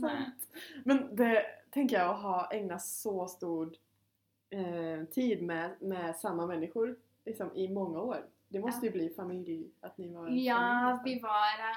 [0.00, 0.46] sant.
[0.84, 3.76] Men det tänker jag att ha ägnat så stor
[4.50, 8.26] eh, tid med, med samma människor liksom, i många år.
[8.48, 11.76] Det måste ju bli familj, att ni var Ja, familj vi var eh,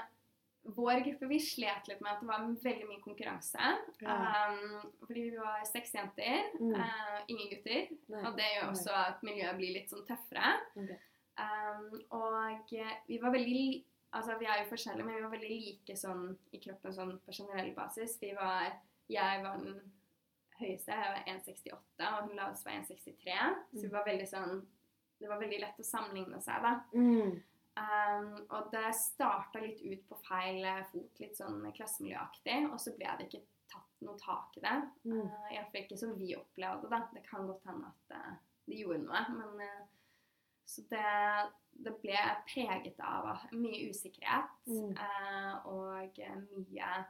[0.66, 3.60] Vår gruppe vi slet litt med at det var veldig mye konkurranse.
[4.00, 4.14] Ja.
[4.48, 6.72] Um, fordi vi var seks jenter, Mm.
[6.80, 7.90] Uh, ingen gutter.
[8.06, 8.22] Nej.
[8.26, 10.54] Og det gjør også at miljøet blir litt sånn tøffere.
[10.72, 11.02] Okej.
[11.34, 15.52] Um, og eh, vi var veldig Altså, vi er jo forskjellige, men vi var veldig
[15.52, 18.20] like sånn i kroppen sånn på generell basis.
[18.22, 18.76] Vi var
[19.10, 19.80] Jeg var den
[20.60, 23.56] høyeste, jeg var 1,68, og hun laveste var 1,63.
[23.74, 23.92] Så Mm.
[23.92, 24.68] var sånn
[25.20, 26.72] Det var veldig lett å sammenligne seg, da.
[26.94, 27.42] Mm.
[27.78, 32.72] Um, og det starta litt ut på feil eh, fot, litt sånn klassemiljøaktig.
[32.74, 34.74] Og så ble det ikke tatt noe tak i det.
[35.06, 35.22] Mm.
[35.22, 37.02] Uh, Iallfall ikke som vi opplevde det.
[37.14, 38.36] Det kan godt hende at eh,
[38.68, 39.24] det gjorde noe.
[39.30, 39.88] Men Uh,
[40.66, 41.52] Så det,
[41.86, 44.94] det ble preget av eh, mye usikkerhet Mm.
[44.98, 47.04] eh, og eh, mye eh,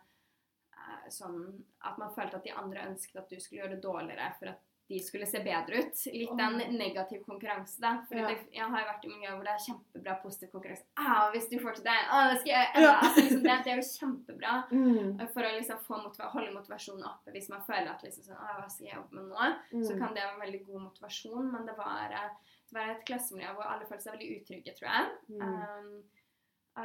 [1.10, 4.48] sånn at man følte at de andre ønsket at du skulle gjøre det dårligere for
[4.54, 6.00] at de skulle se bedre ut.
[6.12, 8.02] Litt den negativ konkurranse, da.
[8.08, 8.28] For Ja.
[8.28, 10.84] det, jeg har jo vært i miljøer hvor det er kjempebra positiv konkurranse.
[11.00, 13.00] Ah, hvis du får til det, ah, det skal jeg gjøre Ja.
[13.00, 15.28] Altså, liksom, det, det er jo kjempebra Mm.
[15.34, 17.32] for å liksom få motiva holde motivasjonen oppe.
[17.32, 19.86] Hvis man føler at liksom sånn, ah, hva skal jeg jobbe med nå?
[19.88, 20.00] Så Mm.
[20.00, 21.52] kan det være en veldig god motivasjon.
[21.52, 22.30] Men det var, eh,
[22.70, 25.10] det var et klassemiljø hvor alle følte seg veldig utrygge, tror jeg.
[25.30, 25.42] Mm.
[25.42, 26.04] Um,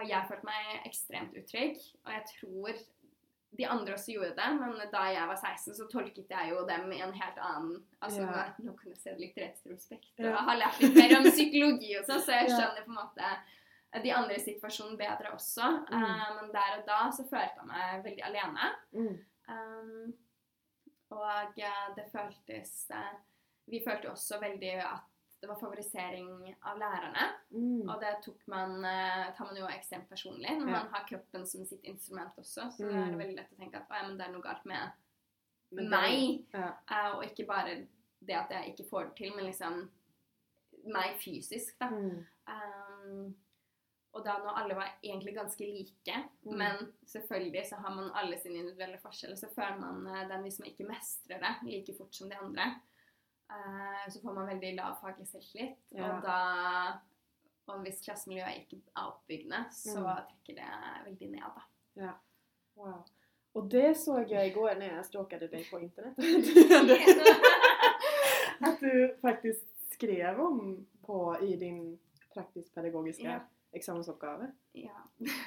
[0.06, 2.74] jeg følte meg ekstremt utrygg, og jeg tror
[3.56, 6.90] de andre også gjorde det, men da jeg var 16, så tolket jeg jo dem
[6.92, 8.44] i en helt annen Altså, Ja.
[8.58, 10.36] nå, kan jeg se det litt retrospekt, og Ja.
[10.36, 13.32] har lært litt mer om psykologi også, så jeg skjønner på en måte
[14.04, 15.64] de andre situasjonen bedre også.
[15.88, 16.02] Mm.
[16.04, 18.72] Uh, men der og da så følte jeg meg veldig alene.
[18.92, 19.14] Mm.
[19.48, 20.12] Um,
[21.10, 23.14] og eh, det føltes eh,
[23.64, 25.07] Vi følte også veldig at
[25.40, 27.26] det var favorisering av lærerne.
[27.54, 27.88] Mm.
[27.88, 31.84] Og det man, eh, tar man jo ekstremt personlig når man har kroppen som sitt
[31.84, 32.70] instrument også.
[32.76, 32.96] Så Mm.
[33.02, 34.90] er det veldig lett å tenke at «Å ja, men det er noe galt med
[35.72, 36.44] Men det- meg.
[36.52, 36.72] Ja.
[36.90, 37.86] eh, og ikke bare
[38.26, 39.88] det at jeg ikke får det til, men liksom
[40.86, 41.88] meg fysisk, da.
[41.90, 42.26] Mm.
[42.48, 43.34] Um,
[44.14, 46.56] og da når alle var egentlig ganske like, Mm.
[46.58, 50.68] men selvfølgelig så har man alle sine individuelle forskjeller, så føler man den hvis man
[50.68, 52.80] ikke mestrer det like fort som de andre,
[54.08, 55.76] så får man veldig lav faglig selvtillit.
[55.90, 56.16] Ja.
[56.16, 56.38] Og da
[57.68, 60.04] og hvis klassemiljøet ikke er oppbyggende, så Mm.
[60.28, 60.68] trekker det
[61.06, 61.62] veldig ned, da.
[62.76, 63.04] Wow.
[63.54, 66.18] Og det såg i igår når jeg stalket deg på internett.
[68.68, 71.98] At du faktisk skrev om på i din
[72.34, 73.40] praktisk-pedagogiske Ja.
[73.72, 74.52] eksamensoppgave.
[74.74, 74.90] ja.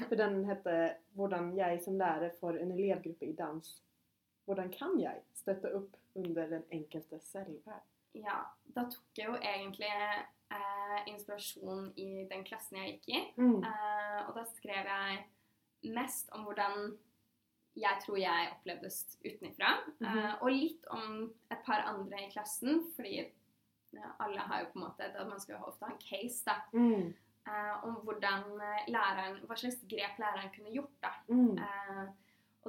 [0.09, 3.81] For den heter 'Hvordan jeg som lærer for en elevgruppe i dans
[4.45, 7.81] Hvordan kan jeg støtte opp under den enkelte selvverd?'
[8.13, 8.39] Ja.
[8.75, 13.21] Da tok jeg jo egentlig eh, inspirasjon i den klassen jeg gikk i.
[13.41, 13.63] Mm.
[13.63, 15.23] Eh, og da skrev jeg
[15.95, 16.93] mest om hvordan
[17.79, 19.75] jeg tror jeg opplevdes utenfra.
[19.99, 20.17] Mhm.
[20.17, 23.21] eh, og litt om et par andre i klassen, fordi
[23.95, 26.43] ja, alle har jo på en måte at Man skal jo ofte ha en case,
[26.47, 26.55] da.
[26.73, 27.13] Mm.
[27.47, 30.95] eh, om hvordan eh, læreren, hva slags grep læreren kunne gjort.
[31.01, 31.13] da.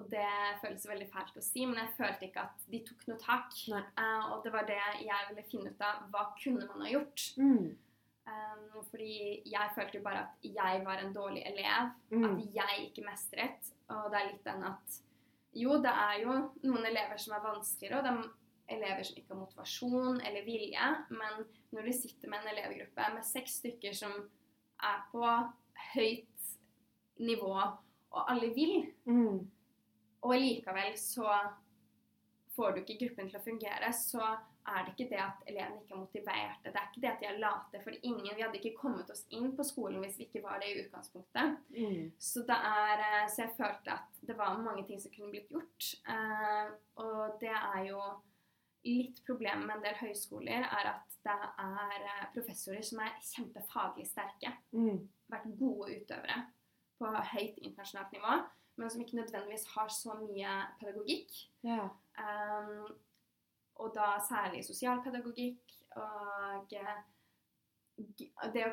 [0.01, 0.29] Og det
[0.63, 3.53] føles veldig fælt å si, men jeg følte ikke at de tok noe tak.
[3.69, 6.07] Eh, og det var det jeg ville finne ut av.
[6.15, 7.27] Hva kunne man ha gjort?
[7.37, 7.75] Mm.
[8.23, 11.91] Um, fordi jeg følte jo bare at jeg var en dårlig elev.
[12.15, 12.25] Mm.
[12.25, 13.73] At jeg ikke mestret.
[13.93, 15.01] Og det er litt den at
[15.53, 19.35] Jo, det er jo noen elever som er vanskeligere, og det er elever som ikke
[19.35, 20.87] har motivasjon eller vilje.
[21.13, 21.43] Men
[21.77, 24.15] når du sitter med en elevgruppe med seks stykker som
[24.81, 25.27] er på
[25.93, 26.55] høyt
[27.21, 27.53] nivå,
[28.13, 29.51] og alle vil, Mm.
[30.23, 31.29] Og likevel så
[32.57, 34.23] får du ikke gruppen til å fungere, så
[34.69, 36.71] er det ikke det at elevene ikke er motiverte.
[36.71, 37.81] Det er ikke det at de er late.
[37.83, 40.69] For ingen, vi hadde ikke kommet oss inn på skolen hvis vi ikke var det
[40.71, 41.57] i utgangspunktet.
[41.75, 42.13] Mm.
[42.19, 45.51] Så, det er, eh, så jeg følte at det var mange ting som kunne blitt
[45.51, 45.89] gjort.
[46.15, 48.05] Eh, og det er jo
[48.87, 54.07] litt problemet med en del høyskoler, er at det er eh, professorer som er kjempefaglig
[54.11, 54.55] sterke.
[54.77, 55.07] Mm.
[55.33, 56.43] Vært gode utøvere
[57.03, 58.43] på høyt internasjonalt nivå,
[58.77, 61.33] men som ikke nødvendigvis har så mye pedagogikk.
[61.67, 61.89] Ja.
[62.19, 62.87] Um,
[63.83, 65.75] og da særlig sosialpedagogikk.
[66.01, 67.03] Og eh,
[68.55, 68.73] det å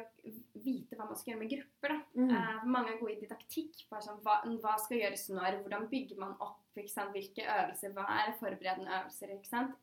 [0.64, 1.96] vite hva man skal gjøre med grupper.
[2.16, 2.32] Mm.
[2.32, 3.84] Uh, mange er gode i didaktikk.
[3.90, 5.60] Sånn, hva, hva skal gjøres når?
[5.66, 6.64] Hvordan bygger man opp?
[6.78, 7.92] Hvilke øvelser?
[7.98, 9.36] Hva er forberedende øvelser?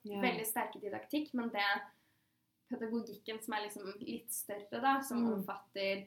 [0.09, 0.22] Ja.
[0.22, 1.66] Veldig sterke didaktikk, men det
[2.70, 5.33] pedagogikken som er liksom litt større, da, som Mm.
[5.35, 6.07] omfatter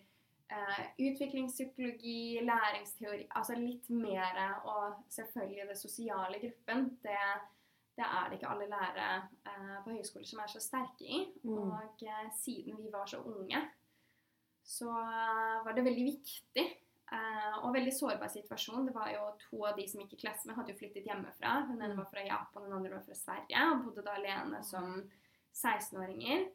[0.49, 7.17] eh, utviklingspsykologi, læringsteori Altså litt mer, og selvfølgelig det sosiale i gruppen, det,
[7.97, 9.09] det er det ikke alle lærere
[9.45, 11.23] eh, på høyskoler som er så sterke i.
[11.43, 11.57] Mm.
[11.57, 13.61] Og eh, siden vi var så unge,
[14.63, 16.67] så eh, var det veldig viktig.
[17.11, 18.85] eh, og veldig sårbar situasjon.
[18.85, 21.55] Det var jo To av de som gikk i klasse med, hadde jo flyttet hjemmefra.
[21.67, 21.97] Den ene Mm.
[22.03, 23.63] var fra Japan, den andre var fra Sverige.
[23.71, 25.09] Og bodde da alene som
[25.53, 26.45] 16-åringer.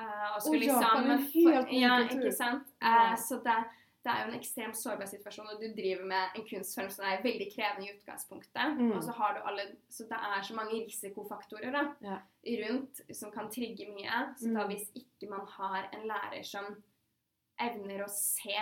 [0.00, 2.72] Eh, og skulle Og Japan liksom helt Ja, ikke sant?
[2.80, 3.12] Ja.
[3.12, 3.56] Eh, så det,
[4.04, 7.20] det er jo en ekstremt sårbar situasjon, og du driver med en kunstform som er
[7.22, 8.78] veldig krevende i utgangspunktet.
[8.78, 8.92] Mm.
[8.96, 12.18] Og så har du alle Så det er så mange risikofaktorer da, Ja.
[12.64, 14.22] rundt som kan trigge mye.
[14.38, 14.70] Så da Mm.
[14.72, 16.82] hvis ikke man har en lærer som
[17.60, 18.56] evner å se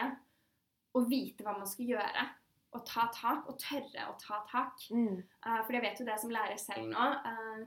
[0.94, 2.28] og vite hva man skal gjøre,
[2.74, 5.22] og ta tak, og tørre å ta tak Mm.
[5.46, 7.06] Uh, For jeg vet jo det som lærer selv nå.
[7.24, 7.66] eh,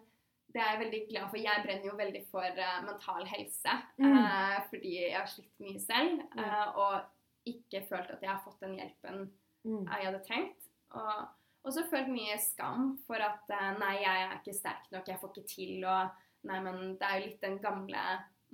[0.54, 1.40] det er jeg veldig glad for.
[1.42, 3.76] Jeg brenner jo veldig for uh, mental helse.
[3.98, 4.18] Mm.
[4.18, 6.26] Uh, fordi jeg har slitt mye selv.
[6.36, 6.82] uh, mm.
[6.84, 9.30] og ikke følt at jeg har fått den hjelpen
[9.64, 9.86] Mm.
[9.86, 10.70] jeg hadde trengt.
[10.98, 15.22] Og også følt mye skam for at eh, nei, jeg er ikke sterk nok, jeg
[15.22, 15.74] får ikke til.
[15.86, 18.06] Og nei, men det er jo litt den gamle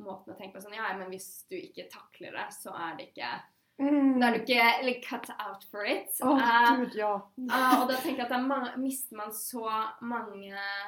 [0.04, 3.12] måten å tenke på sånn Ja, men hvis du ikke takler det, så er det
[3.12, 3.36] ikke
[3.78, 4.16] Mm.
[4.18, 6.08] Da er du ikke like, cut out for it.
[6.26, 7.12] Oh, Eh, gud, ja.
[7.22, 9.68] uh, og da tenker jeg at da mister man så
[10.02, 10.88] mange eh,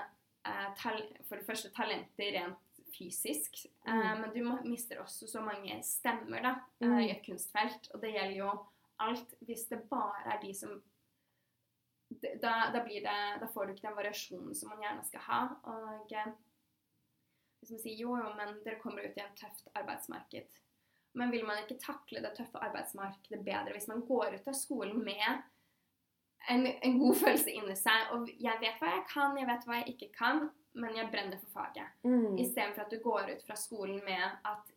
[1.27, 4.21] For det første talenter rent fysisk, eh, Mm.
[4.21, 6.99] men du mister også så mange stemmer da, eh, Mm.
[6.99, 7.89] i et kunstfelt.
[7.93, 8.65] Og det gjelder jo
[8.99, 9.33] alt.
[9.45, 10.81] Hvis det bare er de som
[12.41, 15.41] da, da, blir det, da får du ikke den variasjonen som man gjerne skal ha.
[15.63, 16.31] Og eh,
[17.59, 20.47] hvis man sier jo, jo, men dere kommer ut i et tøft arbeidsmarked.
[21.13, 25.03] Men vil man ikke takle det tøffe arbeidsmarkedet bedre hvis man går ut av skolen
[25.03, 25.43] med
[26.49, 29.79] en, en god følelse inni seg, og jeg vet hva jeg kan, jeg vet hva
[29.81, 30.49] jeg ikke kan,
[30.79, 31.87] men jeg brenner for faget.
[32.07, 32.37] Mm.
[32.39, 34.75] Istedenfor at du går ut fra skolen med at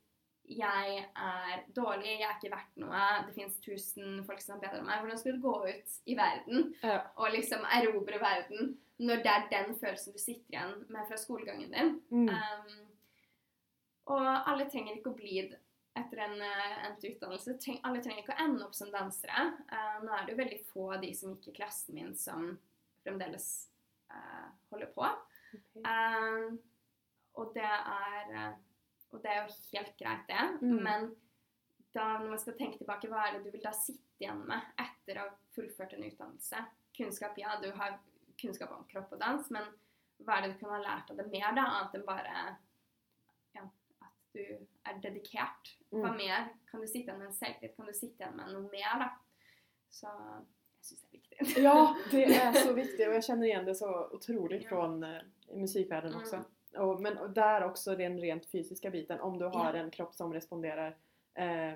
[0.53, 4.81] jeg er dårlig, jeg er ikke verdt noe, det fins tusen folk som er bedre
[4.83, 4.99] enn meg.
[5.05, 6.97] Hvordan skal du gå ut i verden Ja.
[7.17, 11.71] og liksom erobre verden når det er den følelsen du sitter igjen med fra skolegangen
[11.73, 11.95] din?
[12.11, 12.29] Mm.
[12.29, 12.89] Um,
[14.13, 15.62] og alle trenger ikke å bli d-
[15.99, 17.57] etter en uh, endt utdannelse.
[17.61, 19.47] Treng, alle trenger ikke å ende opp som dansere.
[19.73, 22.55] Uh, nå er det jo veldig få av de som gikk i klassen min, som
[23.05, 23.49] fremdeles
[24.13, 25.09] uh, holder på.
[25.53, 25.83] Okay.
[25.85, 26.55] Uh,
[27.41, 28.55] og det er
[29.13, 30.45] Og det er jo helt greit, det.
[30.65, 30.79] Mm.
[30.87, 31.11] Men
[31.93, 34.71] da, når man skal tenke tilbake, hva er det du vil da sitte igjen med
[34.81, 36.63] etter å ha fullført en utdannelse?
[36.97, 37.99] Kunnskap, ja, du har
[38.41, 39.69] kunnskap om kropp og dans, men
[40.25, 42.37] hva er det du kunne ha lært av det mer, da, annet enn bare
[44.33, 45.73] du er dedikert?
[45.91, 46.17] Hva Mm.
[46.17, 46.49] mer?
[46.71, 47.77] Kan du sitte igjen med en selvtillit?
[47.77, 49.11] Kan du sitte igjen med noe mer, da?
[49.91, 51.63] Så jeg syns det er viktig.
[51.63, 55.21] Ja, det er så viktig, og jeg kjenner igjen det så otroligt Ja.
[55.55, 56.37] musikkverdenen også.
[56.37, 56.45] Mm.
[56.83, 60.97] Og, men där också den rent fysiske biten, om du har en kropp som responderer
[61.35, 61.75] eh,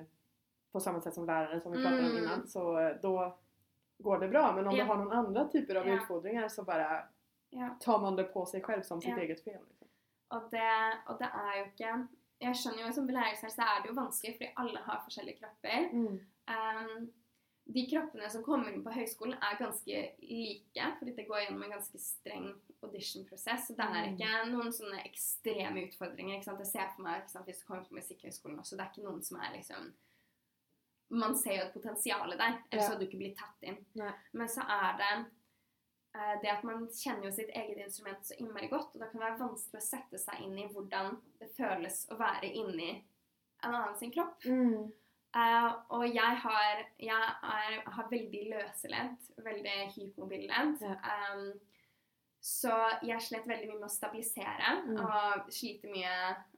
[0.73, 2.17] på samme sett som læreren, som vi pratet om Mm.
[2.23, 3.37] innan så da
[3.99, 4.53] går det bra.
[4.55, 5.95] Men om du har noen andre typer av Ja.
[5.95, 7.05] utfordringar så bare
[7.81, 9.61] tar man det på seg selv som sitt eget fel.
[9.69, 9.89] Liksom.
[10.31, 12.09] Og det, og det er jo ikke
[12.41, 15.87] Jeg skjønner jo som belæringshelse så er det jo vanskelig, fordi alle har forskjellige kropper.
[16.53, 17.07] Um,
[17.75, 21.73] de kroppene som kommer inn på høyskolen, er ganske like, fordi det går gjennom en
[21.75, 22.45] ganske streng
[22.85, 23.67] audition-prosess.
[23.67, 24.15] Så det er Mm.
[24.15, 26.35] ikke noen sånne ekstreme utfordringer.
[26.37, 26.59] ikke sant?
[26.59, 29.09] Jeg ser for meg ikke sant, hvis du kommer på Musikkhøgskolen også, det er ikke
[29.09, 29.93] noen som er liksom
[31.11, 32.89] Man ser jo et potensial der, ellers Ja.
[32.91, 33.77] hadde du ikke blitt tatt inn.
[33.95, 34.13] Nei.
[34.33, 35.27] Men så er det
[36.43, 39.27] det at man kjenner jo sitt eget instrument så innmari godt, og da kan det
[39.27, 42.93] være vanskelig å sette seg inn i hvordan det føles å være inni
[43.65, 44.45] en annen sin kropp.
[44.45, 44.93] Mm.
[45.37, 50.81] Uh, og jeg har, jeg er, har veldig løse ledd, veldig hypomobile ledd.
[50.81, 51.17] Ja.
[51.35, 51.51] Um,
[52.47, 55.01] så jeg slet veldig mye med å stabilisere, Mm.
[55.03, 56.15] og sliter mye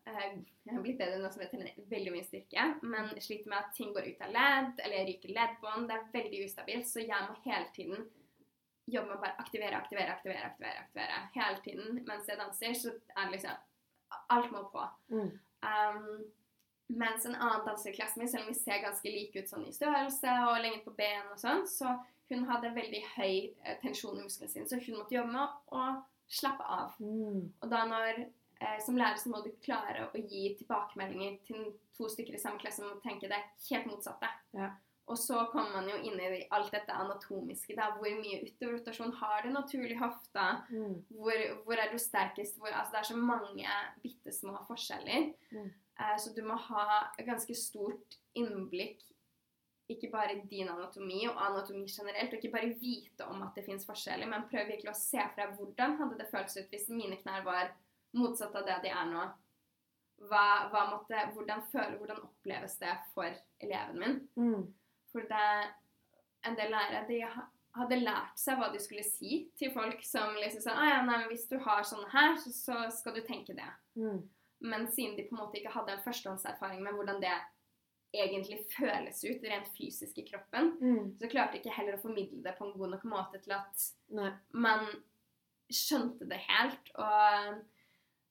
[0.07, 3.59] uh, Jeg har blitt bedre nå som jeg trener veldig mye styrke, men sliter med
[3.59, 5.89] at ting går ut av ledd, eller jeg ryker leddbånd.
[5.89, 8.07] Det er veldig ustabilt, så jeg må hele tiden
[8.89, 11.21] jobbe med å bare aktivere, aktivere, aktivere, aktivere, aktivere.
[11.35, 13.65] Hele tiden mens jeg danser, så er det liksom
[14.33, 14.81] Alt må på.
[15.13, 15.33] Mm.
[15.69, 16.23] Um,
[16.89, 19.67] mens en annen danser i klassen min, selv om vi ser ganske like ut sånn
[19.69, 21.93] i størrelse og lengde på ben og sånn, så
[22.33, 25.89] hun hadde veldig høy eh, tensjon i musklene sine, så hun måtte jobbe med å,
[26.29, 26.97] slappe av.
[27.01, 27.45] Mm.
[27.65, 32.09] Og da når eh, som lærer så må du klare å gi tilbakemeldinger til to
[32.13, 33.39] stykker i samme klasse og tenke det
[33.71, 34.29] helt motsatte.
[34.53, 34.75] Ja.
[35.09, 37.77] Og så kommer man jo inn i alt dette anatomiske.
[37.77, 40.49] da, Hvor mye utoverrotasjon har du naturlig hofta?
[40.69, 40.99] Mm.
[41.09, 42.59] Hvor, hvor er du sterkest?
[42.61, 45.31] Hvor, altså det er så mange bitte små forskjeller.
[45.51, 45.71] Mm.
[46.01, 49.01] Eh, så du må ha ganske stort innblikk
[49.89, 53.65] ikke bare i din anatomi og anatomi generelt, og ikke bare vite om at det
[53.65, 57.17] fins forskjeller, men prøv virkelig å se fra hvordan hadde det føltes ut hvis mine
[57.23, 57.71] knær var
[58.19, 59.25] motsatt av det de er nå.
[60.29, 63.33] Hva, hva måtte, hvordan føler, hvordan oppleves det for
[63.65, 64.21] eleven min?
[64.37, 64.67] Mm.
[65.13, 65.45] For det,
[66.49, 67.21] en del lærere de
[67.79, 71.19] hadde lært seg hva de skulle si til folk som liksom sa ah, ja, nei,
[71.23, 73.69] men hvis du har sånn her, så, så skal du tenke det.
[74.01, 74.23] Mm.
[74.69, 77.35] Men siden de på en måte ikke hadde en førstehåndserfaring med hvordan det
[78.17, 81.11] egentlig føles ut rent fysisk i kroppen, Mm.
[81.21, 83.85] så klarte ikke heller å formidle det på en god nok måte til at
[84.17, 84.31] Nei.
[84.57, 84.87] man
[85.71, 86.91] skjønte det helt.
[86.97, 87.59] Og,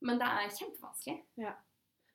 [0.01, 1.19] men det er kjempevanskelig.
[1.41, 1.53] Ja.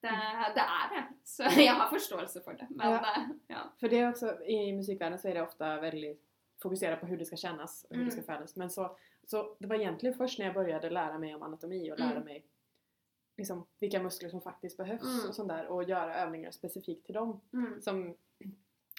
[0.02, 0.12] Det,
[0.56, 1.02] det er det.
[1.24, 2.66] Så jeg har forståelse for det.
[2.70, 3.26] Men Ja.
[3.48, 3.62] ja.
[3.80, 6.16] For det er også, i musikkverdenen så er det ofte veldig
[6.62, 8.56] fokusert på hvordan det skal kjennes og hvordan det skal føles.
[8.56, 8.88] Men så,
[9.26, 12.20] så det var egentlig først når jeg begynte å lære meg om anatomi og lære
[12.24, 12.42] meg mig
[13.38, 15.28] liksom, hvilke muskler som faktisk behøves, Mm.
[15.28, 17.32] og sånn der, og gjøre øvelser specifikt til dem.
[17.52, 17.80] Mm.
[17.82, 18.02] Som,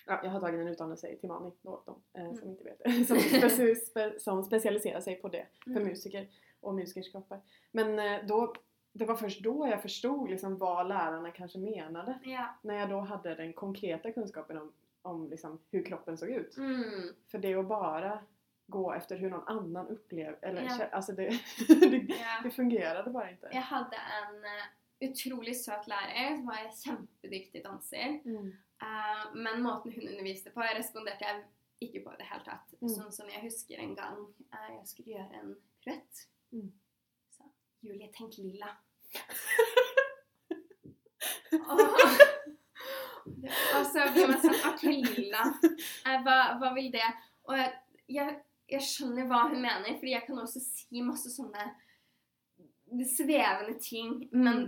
[0.07, 2.95] ja, jeg har tatt en utdannelse i Timani de, eh, som ikke vet det.
[3.07, 6.25] Som, speci spe, som spesialiserer seg på det for musikere
[6.63, 7.39] og musikerskaper.
[7.73, 8.53] Men eh, då,
[8.93, 12.19] det var först då jag förstod liksom vad lärarna kanske menade.
[12.23, 12.45] Ja.
[12.61, 16.57] När jag då hade den konkreta kunskapen om, om liksom hur kroppen såg ut.
[16.57, 17.09] Mm.
[17.27, 18.19] För det att bara
[18.67, 20.87] gå efter hur någon annan upplever, eller Ja.
[20.91, 21.29] alltså det,
[21.67, 22.39] det, Ja.
[22.43, 23.49] det fungerade bara inte.
[23.51, 28.21] Jeg hadde en eh, utrolig søt lærer som var kjempedyktig danser.
[28.25, 28.53] Mm.
[28.83, 31.43] Uh, men måten hun underviste på, responderte jeg
[31.79, 32.73] ikke på i det hele tatt.
[32.81, 32.89] Mm.
[32.89, 35.53] Sånn som jeg husker en gang uh, jeg skulle gjøre en
[35.83, 36.23] piruett.
[36.51, 36.71] Mm.
[37.83, 38.69] Julie, tenk lilla.
[43.77, 45.43] Og så blir man sånn OK, lilla.
[46.23, 47.05] Hva, hva vil det?
[47.49, 47.57] Og
[48.11, 48.37] jeg,
[48.71, 51.67] jeg, skjønner hva hun mener, fordi jeg kan også si masse sånne
[53.09, 54.23] svevende ting.
[54.31, 54.63] Men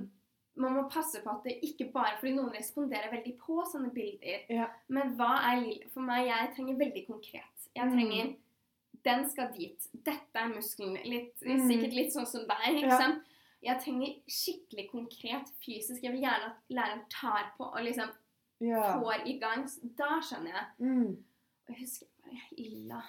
[0.56, 0.64] Mm.
[0.64, 4.46] man må passe på at det ikke bare Fordi noen responderer veldig på sånne bilder.
[4.50, 4.70] Ja.
[4.88, 5.90] Men hva er lilla?
[5.94, 7.70] For meg, jeg trenger veldig konkret.
[7.76, 8.36] Jeg trenger
[9.06, 9.88] Den skal dit.
[10.06, 10.98] Dette er muskelen.
[11.06, 11.68] Litt, Mm.
[11.70, 12.64] Sikkert litt sånn som deg.
[12.76, 12.98] ikke Ja.
[12.98, 13.24] sant?
[13.64, 16.02] Jeg trenger skikkelig konkret fysisk.
[16.04, 18.10] Jeg vil gjerne at læreren tar på og liksom
[18.62, 19.00] Ja.
[19.00, 19.64] får i gang.
[19.98, 20.66] Da skjønner jeg.
[20.80, 21.18] Mm.
[21.68, 22.08] Og jeg husker
[22.58, 23.02] lilla.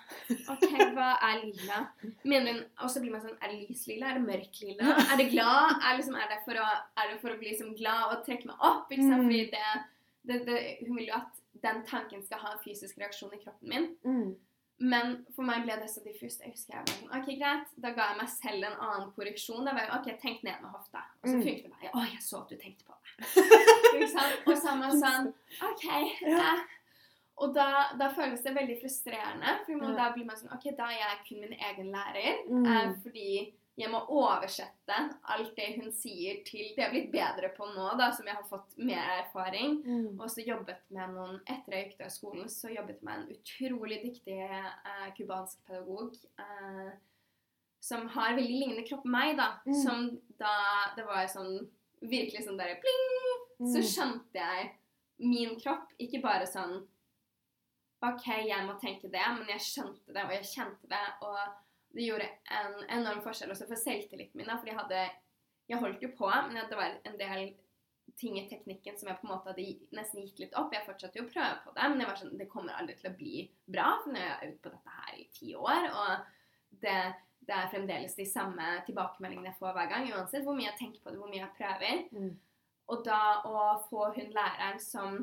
[0.49, 1.89] OK, hva er lilla?
[2.25, 4.11] Hun, Og så blir man sånn Er det lyslilla?
[4.11, 4.87] Er det mørklilla?
[5.13, 5.81] Er det glad?
[5.83, 8.47] Er, liksom, er, det for å, er det for å bli liksom glad og trekke
[8.47, 8.91] meg opp?
[8.91, 9.23] Ikke sant?
[9.23, 9.29] Mm.
[9.29, 9.85] Fordi det,
[10.27, 13.69] det, det, hun vil jo at den tanken skal ha en fysisk reaksjon i kroppen
[13.69, 13.97] min.
[14.05, 14.37] Mm.
[14.79, 16.43] Men for meg ble det så diffust.
[16.45, 17.71] Jeg husker jeg var sånn, ok, greit.
[17.81, 19.65] Da ga jeg meg selv en annen korreksjon.
[19.65, 21.01] Da var jeg ok, tenk ned med hofta.
[21.23, 21.45] Og så Mm.
[21.47, 21.93] funket det bare.
[21.95, 23.05] Å, jeg så at du tenkte på det.
[24.47, 25.31] Og så er man sånn
[25.71, 25.87] OK.
[26.29, 26.51] Ja.
[27.39, 27.69] Og da,
[28.01, 29.57] da føles det veldig frustrerende.
[29.67, 32.43] For man, da blir man sånn OK, da er jeg kun min egen lærer.
[32.49, 32.67] Mm.
[32.67, 33.31] Eh, fordi
[33.77, 34.97] jeg må oversette
[35.29, 38.35] alt det hun sier, til det jeg har blitt bedre på nå, da, som jeg
[38.39, 39.83] har fått mer erfaring.
[39.85, 40.21] Mm.
[40.21, 43.99] Og så jobbet med noen Etter jeg gikk av skolen, så jobbet med en utrolig
[44.07, 46.17] dyktig eh, kubansk pedagog.
[46.41, 46.95] Eh,
[47.87, 49.51] som har veldig lignende kropp meg, da.
[49.69, 49.75] Mm.
[49.85, 50.07] Som
[50.41, 50.55] da
[50.97, 51.69] Det var sånn
[52.01, 53.13] virkelig sånn derre pling!
[53.73, 53.87] Så Mm.
[53.89, 54.73] skjønte jeg
[55.19, 55.93] min kropp.
[55.99, 56.83] Ikke bare sånn
[58.05, 61.05] OK, jeg må tenke det, men jeg skjønte det, og jeg kjente det.
[61.25, 61.39] Og
[61.97, 62.29] det gjorde
[62.59, 64.53] en enorm forskjell også for selvtilliten min.
[64.53, 65.07] For jeg hadde
[65.67, 67.49] Jeg holdt jo på, men det var en del
[68.15, 69.65] ting i teknikken som jeg på en måte hadde
[69.97, 70.71] nesten gitt litt opp.
[70.71, 73.11] Jeg fortsatte jo å prøve på det, men jeg var sånn, det kommer aldri til
[73.11, 73.89] å bli bra.
[74.05, 76.97] For nå er jeg ute på dette her i ti år, og det,
[77.49, 80.07] det er fremdeles de samme tilbakemeldingene jeg får hver gang.
[80.15, 82.05] Uansett hvor mye jeg tenker på det, hvor mye jeg prøver.
[82.15, 82.33] Mm.
[82.95, 85.19] Og da å få hun læreren som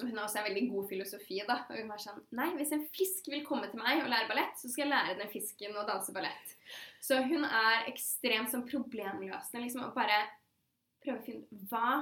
[0.00, 1.58] Hun har også en veldig god filosofi, da.
[1.68, 4.56] Og hun var sånn Nei, hvis en fisk vil komme til meg og lære ballett,
[4.60, 6.56] så skal jeg lære den fisken å danse ballett.
[7.02, 10.24] Så hun er ekstremt sånn problemløsende, liksom, og bare
[11.02, 11.96] prøve å finne ut Hva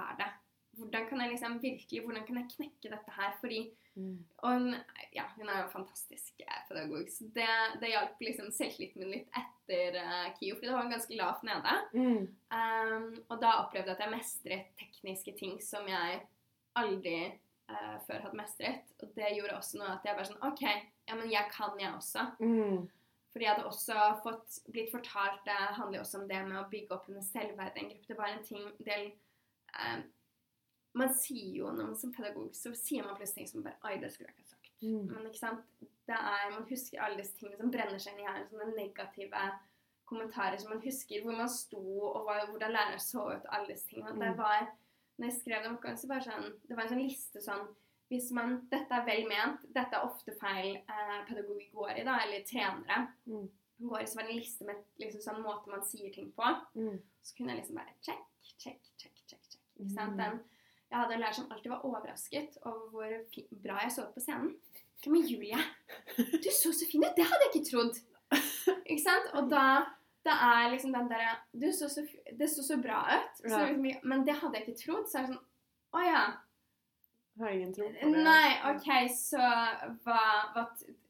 [0.00, 0.30] er det?
[0.78, 3.36] Hvordan kan jeg liksom virkelig Hvordan kan jeg knekke dette her?
[3.42, 3.62] Fordi
[3.98, 4.24] Mm.
[4.36, 4.74] Og hun,
[5.14, 7.08] ja, hun er jo fantastisk eh, pedagog.
[7.10, 7.48] Så det,
[7.80, 11.74] det hjalp liksom selvtilliten min litt etter uh, KIO, fordi det var ganske lavt nede.
[11.98, 12.28] Mm.
[12.54, 16.20] Um, og da opplevde jeg at jeg mestret tekniske ting som jeg
[16.76, 17.16] aldri
[17.70, 18.92] uh, før hadde mestret.
[19.02, 20.62] Og det gjorde også noe at jeg bare sånn OK,
[21.08, 22.26] ja, men jeg kan, jeg også.
[22.40, 22.88] Mm.
[23.32, 26.68] Fordi jeg hadde også fått, blitt fortalt Det handler jo også om det med å
[26.70, 28.08] bygge opp under selvverd i en gruppe.
[28.08, 29.04] Det var en ting del
[29.76, 29.98] eh,
[30.96, 33.98] Man sier jo når man som pedagog så sier man plutselig ting som bare Oi,
[34.00, 34.72] det skulle jeg ikke ha sagt.
[34.80, 35.04] Mm.
[35.12, 35.68] Men ikke sant?
[36.08, 38.48] Det er, man husker alle disse tingene som brenner seg inn i hjernen.
[38.48, 39.44] Sånne negative
[40.08, 44.14] kommentarer som man husker, hvor man sto, og hvordan læreren så ut, alle disse tingene.
[44.16, 44.38] Det Mm.
[44.40, 44.70] var,
[45.18, 47.68] når jeg skrev den oppgaven, så var det sånn, det var en sånn liste sånn
[48.08, 49.64] hvis man, Dette er vel ment.
[49.74, 53.02] Dette er ofte feil eh, pedagogikk går i, da, eller trenere.
[53.28, 53.42] Mm.
[53.84, 56.52] Går i, så var det en liste med liksom sånn måte man sier ting på.
[56.78, 56.96] Mm.
[57.20, 58.24] Så kunne jeg liksom bare check,
[58.56, 59.44] check, check, check.
[59.44, 59.60] check.
[59.76, 60.16] Ikke sant?
[60.16, 60.22] Mm.
[60.22, 60.40] Den,
[60.88, 64.24] jeg hadde en lærer som alltid var overrasket over hvor bra jeg så ut på
[64.24, 64.54] scenen.
[65.06, 65.60] Men Julie,
[66.16, 67.12] du så så fin ut!
[67.16, 68.00] Det hadde jeg ikke trodd!
[68.88, 69.28] Ikke sant?
[69.38, 69.66] Og da,
[70.28, 72.04] da er liksom den derre du så så,
[72.38, 75.08] Det så så bra ut, så liksom, men det hadde jeg ikke trodd.
[75.08, 76.24] Så er det sånn Å ja.
[77.38, 78.24] Har ingen tro på det.
[78.26, 79.40] Nei, OK, så
[80.04, 80.22] hva,
[80.54, 80.68] hva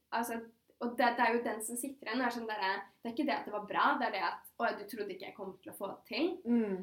[0.09, 0.39] Altså
[0.79, 2.21] og det, det er jo den som sitter igjen.
[2.21, 2.61] Det er, sånn der,
[3.01, 5.15] det er ikke det at det var bra, det er det at Å, du trodde
[5.15, 6.29] ikke jeg kom til å få det til.
[6.47, 6.77] Mm.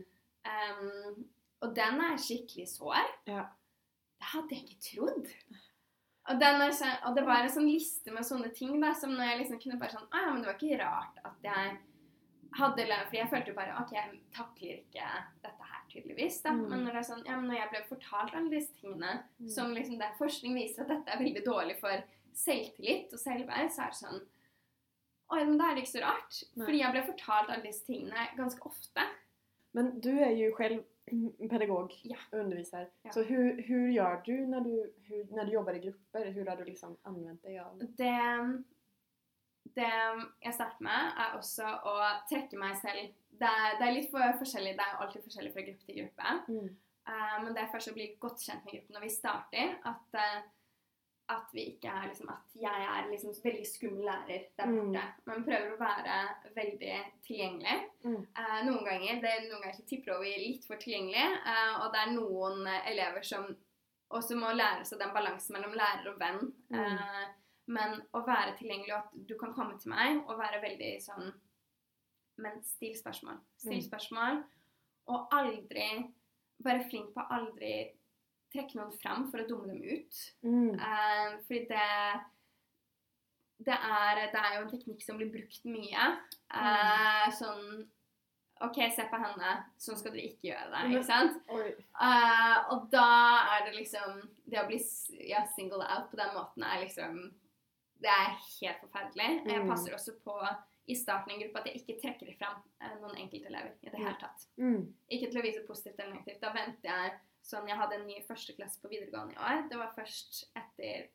[0.47, 1.23] Um,
[1.65, 3.09] og den er skikkelig sår.
[3.29, 3.47] Ja.
[4.21, 5.33] Det hadde jeg ikke trodd.
[6.27, 9.31] Og, den så, og det var en sånn liste med sånne ting da, som når
[9.31, 11.77] jeg liksom kunne bare sånn Å ja, men det var ikke rart at jeg
[12.59, 15.09] hadde For jeg følte bare OK, jeg takler ikke
[15.43, 16.43] dette her, tydeligvis.
[16.43, 16.51] da.
[16.53, 16.69] Mm.
[16.71, 19.49] Men når det sånn, ja, men når jeg ble fortalt alle disse tingene Mm.
[19.49, 22.03] som liksom der forskning viser at dette er veldig dårlig for
[22.35, 24.21] selvtillit og selvverd, så er det sånn
[25.35, 26.37] Oi, men da er det ikke så rart.
[26.55, 26.65] Nei.
[26.67, 29.03] Fordi jeg ble fortalt alle disse tingene ganske ofte.
[29.75, 30.85] Men du er jo selv
[31.51, 32.17] pedagog Ja.
[32.33, 32.39] underviser.
[32.41, 32.87] undervisar.
[33.05, 33.11] Ja.
[33.11, 36.31] Så hvordan gjør du når du, hur, når du jobber i grupper?
[36.33, 38.65] Hvordan har du liksom anvendt deg av Det,
[39.77, 39.93] det
[40.45, 41.95] jeg starter med, er også å
[42.31, 44.75] trekke meg selv Det er, det er litt for forskjellig.
[44.79, 46.35] Det er alltid forskjellig fra gruppe til gruppe.
[46.49, 46.75] mm.
[47.07, 49.75] Uh, men det er først å bli godt kjent med gruppen når vi starter.
[49.87, 50.41] At, uh,
[51.37, 54.75] at vi ikke er liksom At jeg er liksom veldig skummel lærer der Mm.
[54.81, 55.05] borte.
[55.29, 56.17] Men prøver å være
[56.57, 56.97] veldig
[57.29, 57.77] tilgjengelig.
[58.03, 58.19] Mm.
[58.41, 61.29] Uh, noen ganger det er noen ganger så tipper over litt for tilgjengelig.
[61.85, 63.47] og det er noen elever som
[64.11, 66.53] også må lære seg den balansen mellom lærer og venn.
[66.71, 66.99] Mm.
[67.67, 71.33] Men å være tilgjengelig, og at du kan komme til meg og være veldig sånn
[72.39, 73.39] Men still spørsmål.
[73.57, 73.87] Still Mm.
[73.89, 74.43] spørsmål.
[75.09, 76.13] Og aldri
[76.65, 77.93] Være flink på aldri
[78.53, 80.21] trekke noen fram for å dumme dem ut.
[80.43, 80.75] Mm.
[80.81, 82.21] Eh, fordi det
[83.65, 86.07] det er, det er jo en teknikk som blir brukt mye.
[86.53, 87.87] Eh, sånn
[88.61, 89.65] OK, se på henne.
[89.81, 90.83] Sånn skal dere ikke gjøre det.
[90.93, 91.41] Ikke sant?
[91.51, 93.09] Eh, og da
[93.57, 94.79] er det liksom Det å bli
[95.29, 97.35] ja, single out på den måten er liksom
[98.01, 99.47] Det er helt forferdelig.
[99.47, 99.69] Jeg Mm.
[99.71, 100.35] passer også på
[100.89, 103.99] i starten av en gruppe at jeg ikke trekker fram eh, noen enkeltelever i det
[103.99, 104.47] hele tatt.
[104.59, 104.93] Mm.
[105.11, 106.41] Ikke til å vise positivt eller negativt.
[106.41, 109.69] Da venter jeg sånn Jeg hadde en ny førsteklasse på videregående i år.
[109.69, 111.09] Det var først etter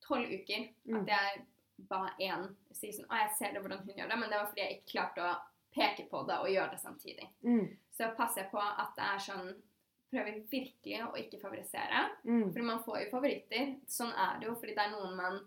[0.00, 1.00] tolv uker Mm.
[1.02, 1.46] at jeg
[1.88, 4.46] ba én si sånn Å, jeg ser det hvordan hun gjør det, men det var
[4.46, 5.40] fordi jeg ikke klarte å
[5.74, 7.28] peke på det og gjøre det samtidig.
[7.44, 7.76] Mm.
[7.92, 9.62] Så passer jeg på at det er sånn
[10.10, 12.06] Prøver virkelig å ikke favorisere.
[12.24, 12.52] Mm.
[12.54, 13.74] For man får jo favoritter.
[13.86, 15.40] Sånn er det jo, fordi det er noen man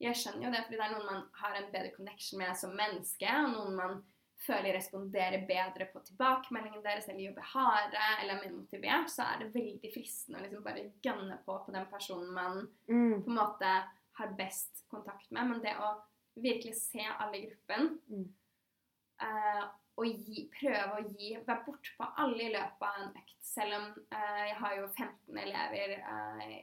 [0.00, 2.70] Jeg skjønner jo det, fordi det er noen man har en bedre connection med som
[2.78, 3.96] menneske, og noen man
[4.46, 9.40] føler responderer bedre på tilbakemeldingen deres, eller jobber hardere, eller er mer motivert, så er
[9.42, 13.24] det veldig fristende å liksom bare gønne på på den personen man Mm.
[13.24, 13.72] på en måte
[14.20, 15.48] har best kontakt med.
[15.50, 15.90] Men det å
[16.36, 18.28] virkelig se alle i gruppen Mm.
[19.20, 19.64] eh,
[19.98, 23.36] og gi, prøve å gi Være bortpå alle i løpet av en økt.
[23.48, 26.58] Selv om eh, jeg har jo 15 elever eh,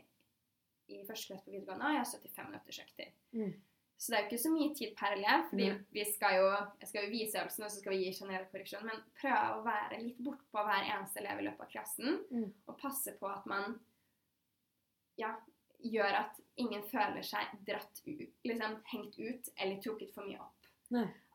[0.93, 3.15] i første klasse på videregående, og jeg har 75 minutters økter.
[3.35, 3.55] Mm.
[3.97, 5.81] Så det er jo ikke så mye tid per elev, fordi mm.
[5.95, 6.47] vi skal jo,
[6.81, 8.87] jeg skal jo vise øvelsen, og så skal vi gi generell korreksjon.
[8.89, 12.49] Men prøve å være litt bortpå hver eneste elev i løpet av klassen, Mm.
[12.67, 13.77] og passe på at man
[15.19, 15.31] ja,
[15.79, 20.64] gjør at ingen føler seg dratt ut, liksom hengt ut eller trukket for mye opp.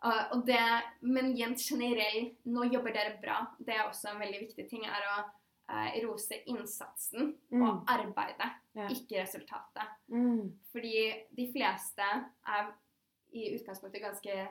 [0.01, 0.61] Uh, og det,
[1.03, 3.42] men igjen generell Nå jobber dere bra.
[3.59, 4.86] Det er også en veldig viktig ting.
[4.88, 7.62] er å uh, rose innsatsen Mm.
[7.66, 8.86] og arbeidet, Ja.
[8.88, 9.88] ikke resultatet.
[10.09, 10.55] Mm.
[10.72, 12.07] Fordi de fleste
[12.46, 12.72] er
[13.32, 14.48] i utgangspunktet ganske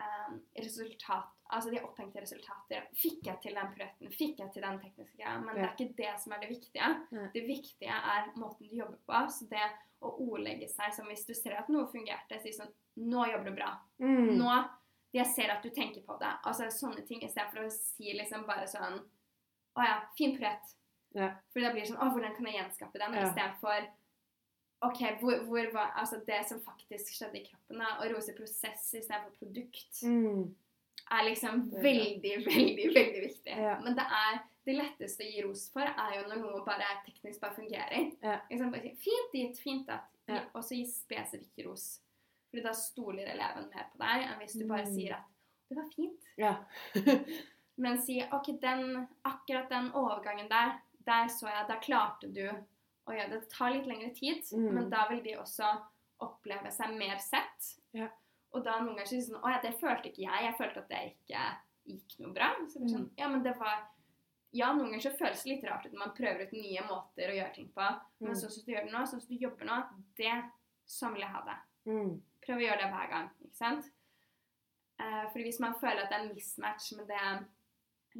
[0.00, 1.28] um, resultat...
[1.52, 2.86] Altså de er opphengt i resultater.
[2.96, 4.10] Fikk jeg til den prøten?
[4.16, 5.34] Fikk jeg til den tekniske greia?
[5.38, 6.86] Men det er ikke det som er det viktige.
[7.12, 7.26] Nei.
[7.34, 9.18] Det viktige er måten du jobber på.
[9.28, 9.66] Så det
[10.00, 13.56] å ordlegge seg som hvis du ser at noe fungerte, si sånn Nå jobber du
[13.56, 13.70] bra.
[14.02, 14.36] Mm.
[14.38, 14.52] Nå
[15.14, 16.30] Jeg ser at du tenker på det.
[16.48, 19.00] Altså sånne ting istedenfor å si liksom bare sånn
[19.76, 20.70] Å ja, fin prøt.
[21.16, 21.30] Ja.
[21.52, 23.14] For da blir det sånn Å, hvordan kan jeg gjenskape den?
[23.14, 23.26] Ja.
[23.28, 23.88] Istedenfor
[24.82, 27.92] OK, hvor, hvor var Altså det som faktisk skjedde i kroppen, da.
[28.02, 30.54] Å rose prosess istedenfor produkt, Mm.
[31.12, 33.56] er liksom veldig, veldig, veldig viktig.
[33.56, 33.76] Ja.
[33.84, 37.40] Men det er det letteste å gi ros for, er jo når noe bare teknisk
[37.40, 38.12] bare fungerer.
[38.22, 38.40] Ja.
[38.50, 40.08] Fint dit, fint datt.
[40.28, 40.44] Ja.
[40.54, 42.00] Og så gi spesifikk ros.
[42.52, 44.92] Fordi da stoler eleven mer på deg enn hvis du bare Mm.
[44.94, 45.24] sier at
[45.70, 46.26] det var fint.
[46.36, 46.64] Ja.
[47.82, 50.74] Men si ok, den, akkurat den overgangen der,
[51.06, 52.44] der så jeg, da klarte du
[53.08, 53.40] å gjøre det.
[53.40, 54.74] Det tar litt lengre tid, Mm.
[54.74, 55.70] men da vil de også
[56.20, 57.72] oppleve seg mer sett.
[57.96, 58.08] Ja.
[58.52, 60.44] Og da noen ganger sier er sånn Å ja, det følte ikke jeg.
[60.44, 61.42] Jeg følte at det ikke
[61.88, 62.50] gikk noe bra.
[62.68, 63.10] Så det sånn, Mm.
[63.18, 63.88] ja, men det var
[64.54, 67.30] Ja, noen ganger så føles det litt rart ut når man prøver ut nye måter
[67.30, 68.00] å gjøre ting på.
[68.20, 68.36] Men Mm.
[68.36, 70.44] sånn som du gjør det nå, sånn som du jobber nå, det
[70.86, 71.56] Sånn vil jeg ha det.
[71.90, 72.22] Mm.
[72.46, 73.84] Prøv å gjøre det hver gang, ikke sant?
[75.00, 77.46] Eh, fordi hvis man føler at det er en mismatch med det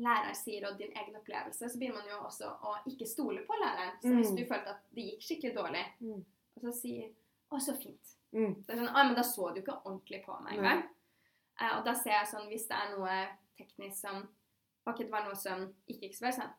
[0.03, 3.59] læreren sier og din egen opplevelse, så begynner man jo også å ikke stole på
[3.61, 3.99] læreren.
[4.01, 4.37] Så hvis Mm.
[4.37, 6.25] du følte at det gikk skikkelig dårlig, Mm.
[6.57, 7.09] og så sier
[7.53, 8.17] 'Å, så fint'.
[8.33, 8.55] Mm.
[8.63, 10.89] Så det er sånn, «Å, men da så du ikke ordentlig på meg engang.
[11.61, 14.29] Eh, og da ser jeg sånn, hvis det er noe teknisk som
[14.87, 16.55] Ok, det var noe som ikke gikk så bra, sånn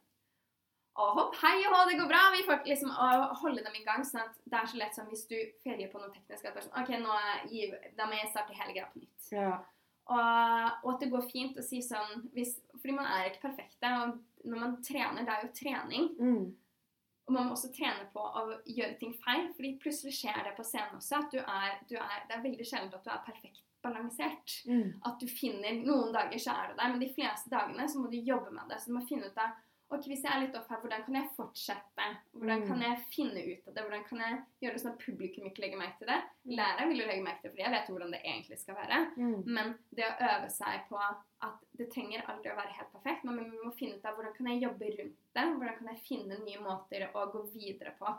[0.94, 2.22] Å, hopp, hei og hå, det går bra.
[2.36, 3.10] Vi får liksom å
[3.42, 4.04] holde dem i gang.
[4.06, 6.76] sånn at det er så lett som hvis du feiler på noe teknisk, at sånn
[6.84, 7.16] OK, nå
[7.50, 9.32] gir, da må jeg starte hele greia på nytt.
[9.34, 9.56] Ja.
[10.04, 13.90] Og, og at det går fint å si sånn hvis, Fordi man er ikke perfekte.
[14.04, 16.08] Og når man trener, det er jo trening.
[16.20, 16.46] Mm.
[17.24, 20.66] Og man må også trene på å gjøre ting feil, fordi plutselig skjer det på
[20.68, 23.64] scenen også at du er, du er Det er veldig sjelden at du er perfekt
[23.84, 24.58] balansert.
[24.68, 25.00] Mm.
[25.08, 28.12] At du finner Noen dager så er du der, men de fleste dagene så må
[28.12, 28.80] du jobbe med det.
[28.80, 29.56] Så du må finne ut av
[29.94, 32.06] Ok, hvis jeg er litt off her, hvordan kan jeg fortsette?
[32.34, 32.68] Hvordan Mm.
[32.68, 33.84] kan jeg finne ut av det?
[33.84, 36.18] Hvordan kan jeg gjøre det sånn at publikum ikke legger merke til det?
[36.48, 36.56] Mm.
[36.58, 38.98] Læreren vil jo legge merke til det, fordi jeg vet hvordan det egentlig skal være.
[39.18, 39.44] Mm.
[39.46, 43.38] Men det å øve seg på at det trenger aldri å være helt perfekt, men
[43.52, 45.46] vi må finne ut av hvordan kan jeg jobbe rundt det?
[45.58, 48.16] Hvordan kan jeg finne nye måter å gå videre på?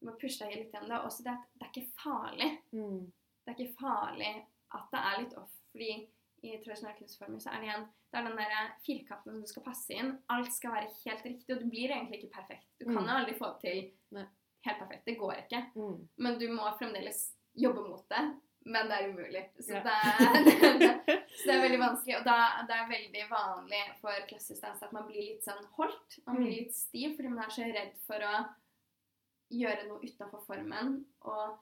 [0.00, 1.04] Vi må pushe deg litt gjennom det.
[1.06, 2.50] Også det at det er ikke farlig.
[2.74, 3.12] Mm.
[3.46, 4.32] Det er ikke farlig
[4.74, 6.08] at det er litt off, fordi
[6.42, 9.62] i tradisjonell kunstformer så er det igjen det er den der firkanten som du skal
[9.64, 10.18] passe inn.
[10.28, 12.66] Alt skal være helt riktig, og du blir egentlig ikke perfekt.
[12.78, 13.08] Du kan Mm.
[13.08, 14.26] jo aldri få det til Nei.
[14.66, 15.04] helt perfekt.
[15.06, 15.60] Det går ikke.
[15.76, 16.08] Mm.
[16.18, 17.22] Men du må fremdeles
[17.56, 18.24] jobbe mot det.
[18.64, 19.44] Men det er umulig.
[19.58, 19.82] Så, Ja.
[19.82, 22.18] det, er, det, så det er veldig vanskelig.
[22.18, 22.36] Og da,
[22.68, 26.18] det er veldig vanlig for klassisk dans at man blir litt sånn holdt.
[26.26, 26.58] Man blir Mm.
[26.58, 28.34] litt stiv fordi man er så redd for å
[29.52, 31.58] gjøre noe utenfor formen, og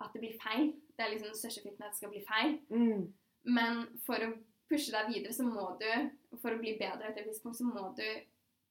[0.00, 0.72] at det blir feil.
[0.96, 2.58] Det er liksom den største frykten at det skal bli feil.
[2.70, 3.12] Mm.
[3.44, 4.32] Men for å
[4.68, 8.06] pushe deg videre, så må du, for å bli bedre etter et så må du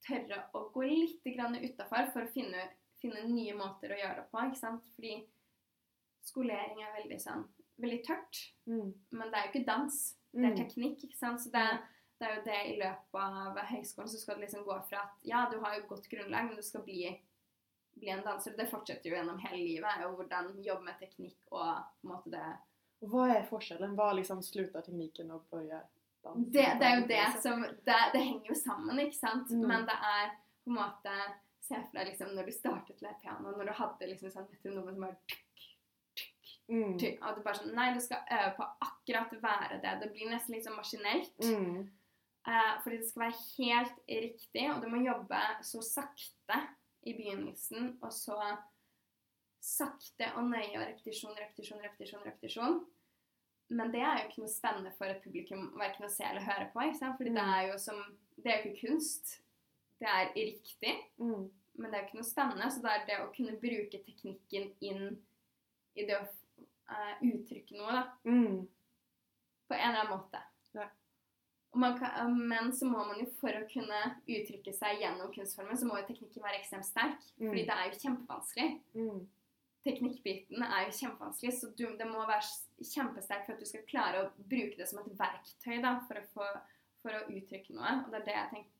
[0.07, 2.69] tørre å gå litt grann utafor for å finne,
[3.01, 4.37] finne nye måter å gjøre det på.
[4.47, 4.87] ikke sant?
[4.95, 5.27] Fordi
[6.25, 7.47] skolering er veldig sånn
[7.81, 8.93] veldig tørt, Mm.
[9.11, 10.15] men det er jo ikke dans.
[10.33, 10.57] Det er Mm.
[10.57, 11.39] teknikk, ikke sant.
[11.41, 11.81] Så det,
[12.19, 15.17] det er jo det i løpet av høyskolen så skal du liksom gå fra at
[15.23, 17.19] ja, du har jo godt grunnlag, men du skal bli,
[17.97, 18.55] bli en danser.
[18.55, 19.89] Det fortsetter jo gjennom hele livet.
[19.97, 22.57] er jo hvordan jobbe med teknikk og på en måte det
[23.01, 23.95] Och hva er forskjellen?
[23.97, 25.85] Hva liksom slutter teknikken og börjar
[26.23, 26.51] dansen?
[26.51, 29.49] det, det er jo det som det, det henger jo sammen, ikke sant?
[29.49, 29.63] Mm.
[29.67, 31.15] Men det er på en måte
[31.61, 34.95] Se for deg liksom når du startet med piano, når du hadde liksom sånn metronomen
[34.95, 35.65] som var tuk,
[36.17, 36.95] tuk, Mm.
[36.97, 39.91] tykk, og du bare sånn Nei, du skal øve på akkurat være det.
[40.01, 41.37] Det blir nesten litt sånn maskinelt.
[41.43, 41.83] Mm.
[42.47, 46.59] Eh, fordi det skal være helt riktig, og du må jobbe så sakte
[47.05, 48.37] i begynnelsen, og så
[49.61, 52.79] sakte og nøye og repetisjon, repetisjon, repetisjon, repetisjon.
[53.69, 56.69] Men det er jo ikke noe spennende for et publikum verken å se eller høre
[56.73, 56.81] på.
[56.81, 57.17] ikke sant?
[57.17, 57.53] Fordi det Mm.
[57.53, 59.39] er jo som Det er jo ikke kunst.
[59.99, 61.51] Det er riktig, Mm.
[61.77, 62.71] men det er jo ikke noe spennende.
[62.71, 65.21] Så det er det å kunne bruke teknikken inn
[65.95, 66.27] i det å
[66.89, 68.67] uh, uttrykke noe, da Mm.
[69.69, 70.41] på en eller annen måte.
[70.73, 70.89] Ja.
[71.73, 75.95] Kan, men så må man jo for å kunne uttrykke seg gjennom kunstformen, så må
[76.01, 77.19] jo teknikken være ekstremt sterk.
[77.39, 77.47] Mm.
[77.49, 78.81] Fordi det er jo kjempevanskelig.
[78.95, 79.27] Mm.
[79.81, 84.19] Teknikkbiten er jo kjempevanskelig, så du, det må være kjempesterk for at du skal klare
[84.21, 86.49] å bruke det som et verktøy da, for, å få,
[87.01, 87.95] for å uttrykke noe.
[88.03, 88.77] Og det er det jeg tenker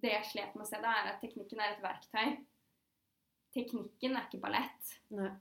[0.00, 2.36] Det jeg slet med å se, da, er at teknikken er et verktøy.
[3.56, 4.92] Teknikken er ikke ballett.
[5.18, 5.32] Nei.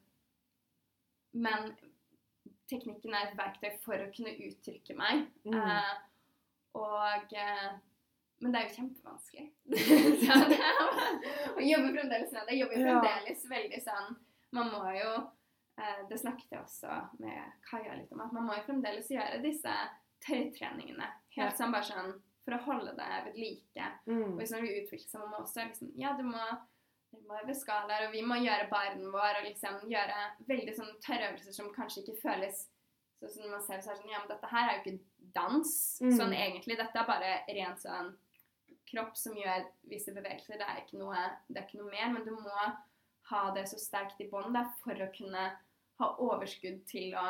[1.37, 1.69] Men
[2.69, 5.27] teknikken er et verktøy for å kunne uttrykke meg.
[5.45, 5.53] Mm.
[5.59, 5.93] Eh,
[6.79, 7.69] og eh,
[8.41, 9.45] Men det er jo kjempevanskelig.
[10.25, 10.59] så det
[11.53, 12.55] og jobber fremdeles med det.
[12.55, 12.83] Jeg jobber Ja.
[12.89, 14.17] fremdeles veldig sånn
[14.51, 15.11] Man må jo
[15.77, 19.41] eh, Det snakket jeg også med Kaja litt om, at man må jo fremdeles gjøre
[19.43, 19.75] disse
[20.25, 21.07] tøytreningene.
[21.35, 21.57] Helt Ja.
[21.57, 23.91] sånn bare sånn for å holde det ved like.
[24.07, 24.33] Mm.
[24.33, 26.41] Og hvis man vil utvikle seg, man må også liksom Ja, du må
[27.11, 30.91] vi må øve skalaer, og vi må gjøre baren vår og liksom gjøre veldig sånn
[31.01, 32.67] tørre øvelser som kanskje ikke føles
[33.19, 34.99] sånn som man ser så sånn Ja, men dette her er jo ikke
[35.33, 36.11] dans Mm.
[36.17, 36.77] sånn egentlig.
[36.77, 38.13] Dette er bare rent sånn
[38.91, 40.57] kropp som gjør visse bevegelser.
[40.57, 41.15] Det er ikke noe,
[41.49, 42.77] det er ikke noe mer, men du må
[43.29, 45.45] ha det så sterkt i bånd da, for å kunne
[45.99, 47.27] ha overskudd til å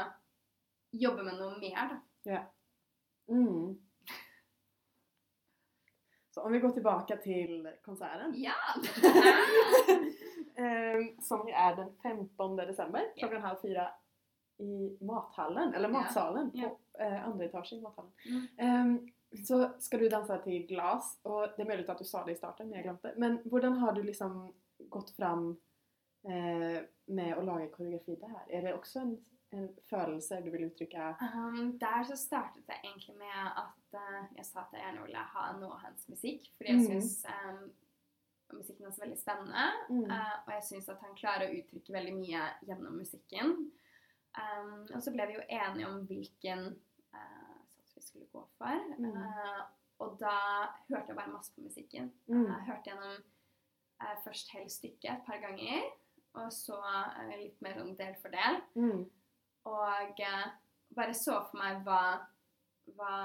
[0.96, 2.42] jobbe med noe mer, da.
[3.30, 3.78] Mm.
[6.34, 8.34] Så om vi går tilbake til konserten.
[8.38, 8.58] Ja!
[10.60, 13.86] Ehm, som er den 15 december klokken halv fyra
[14.60, 16.68] i mathallen, eller matsalen Ja.
[16.68, 18.12] på eh, andre etasje i mathallen.
[18.26, 18.90] Mm.
[18.92, 19.10] Um,
[19.46, 22.42] så skal du dansa til glas og det er mulig at du sa det i
[22.42, 23.14] starten men jeg glemte.
[23.16, 24.52] Men hvordan har du liksom
[24.90, 25.54] gått fram
[26.24, 28.40] med å lage koreografi der?
[28.50, 29.14] Er det også en,
[29.56, 31.06] en følelse du vil uttrykke?
[31.24, 35.24] Um, der så startet det egentlig med at uh, jeg sa at jeg gjerne ville
[35.34, 36.50] ha noe av hans musikk.
[36.58, 36.90] Fordi jeg Mhm.
[36.92, 37.72] syns um,
[38.58, 39.66] musikken hans er veldig spennende.
[39.90, 40.04] Mm.
[40.12, 43.56] Uh, og jeg syns at han klarer å uttrykke veldig mye gjennom musikken.
[44.38, 46.68] Um, og så ble vi jo enige om hvilken
[47.16, 48.86] uh, sats vi skulle gå for.
[49.00, 49.12] Mm.
[49.18, 49.64] Uh,
[50.00, 50.36] og da
[50.88, 52.12] hørte jeg bare masse på musikken.
[52.30, 52.46] Mm.
[52.46, 53.16] Jeg hørte gjennom
[54.00, 55.90] eh, først hele stykket et par ganger,
[56.38, 56.78] og så
[57.32, 58.60] litt mer sånn del for del.
[58.78, 59.06] Mm.
[59.70, 60.46] Og eh,
[60.98, 62.04] bare så for meg hva
[62.98, 63.16] Hva,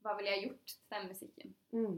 [0.00, 1.50] hva ville jeg gjort til den musikken?
[1.76, 1.96] Mm.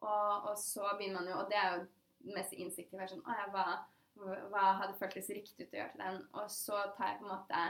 [0.00, 1.82] Og, og så begynner man jo Og det er jo
[2.24, 3.08] det mest instinktive.
[3.10, 3.66] Sånn, å, ja, hva,
[4.48, 6.22] hva hadde føltes riktig ut å gjøre til den?
[6.40, 7.66] Og så tar jeg på en måte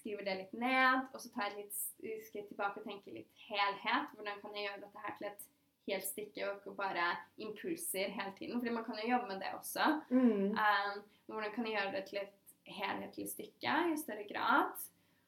[0.00, 4.12] skriver det litt ned, og så tar jeg litt skritt tilbake og tenker litt helhet.
[4.14, 5.48] Hvordan kan jeg gjøre dette her til et
[5.88, 7.08] helt stikke, og ikke bare
[7.38, 8.60] impulser hele tiden?
[8.60, 10.00] Fordi man kan jo jobbe med det også.
[10.10, 10.50] Mm.
[10.52, 14.72] Um, hvordan kan jeg gjøre det til et helhetlig stykke i større grad?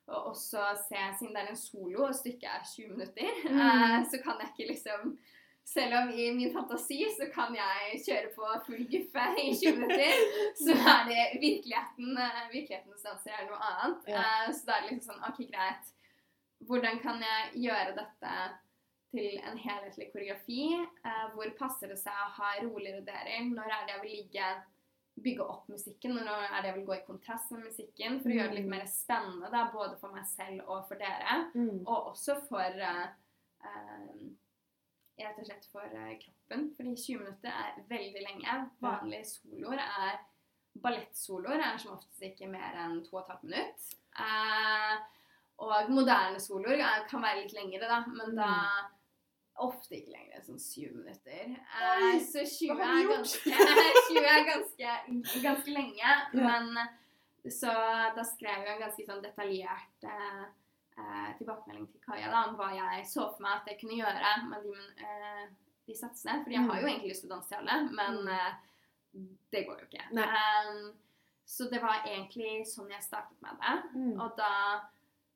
[0.07, 3.59] Og også se, siden det er en solo og stykket er 20 minutter, Mm.
[3.59, 5.19] uh, så kan jeg ikke liksom
[5.65, 10.17] selv om i min fantasi så kan jeg kjøre på full guffe i 20 minutter,
[10.65, 14.09] så er det virkeligheten eh, virkelighetens danser er noe annet.
[14.11, 14.25] Ja.
[14.43, 15.93] Eh, Så da er det liksom sånn OK, greit.
[16.67, 18.35] Hvordan kan jeg gjøre dette
[19.13, 20.65] til en helhetlig koreografi?
[21.05, 23.49] Eh, Hvor passer det seg å ha roligere deler?
[23.53, 24.53] Når er det jeg vil ligge
[25.23, 28.37] bygge opp musikken, når er det jeg vil gå i kontrast med musikken, for å
[28.39, 28.71] gjøre det litt Mm.
[28.79, 31.35] mer spennende, da, både for meg selv og for dere.
[31.55, 31.83] Mm.
[31.87, 33.09] Og også for eh,
[33.65, 34.23] eh,
[35.23, 36.63] Rett og slett for eh, kroppen.
[36.75, 38.55] Fordi 20 minutter er veldig lenge.
[38.81, 40.17] Vanlige soloer er
[40.83, 43.99] Ballettsoloer er som oftest ikke mer enn 2 12 minutter.
[44.17, 44.97] Eh,
[45.63, 48.49] og moderne soloer er, kan være litt lengre, da, men da
[49.63, 51.53] Ofte ikke lenger enn sånn 7 minutter.
[51.81, 53.53] Eh, så 20 er ganske,
[54.09, 54.97] 20 er ganske,
[55.45, 55.99] ganske lenge.
[56.03, 56.19] Ja.
[56.33, 56.73] Men
[57.51, 57.71] så
[58.17, 60.43] da skrev jeg en ganske sånn detaljert eh,
[60.99, 64.35] eh, tilbakemelding til Kaja da, om hva jeg så for meg at jeg kunne gjøre
[64.51, 64.75] med de,
[65.07, 65.47] eh,
[65.89, 66.43] de satsene.
[66.45, 66.91] Fordi jeg har jo Mm.
[66.93, 68.29] egentlig lyst til å danse til alle, men Mm.
[68.29, 68.53] eh,
[69.53, 70.05] det går jo ikke.
[70.17, 70.93] Um,
[71.45, 73.75] så det var egentlig sånn jeg startet med det.
[73.99, 74.21] Mm.
[74.21, 74.53] Og da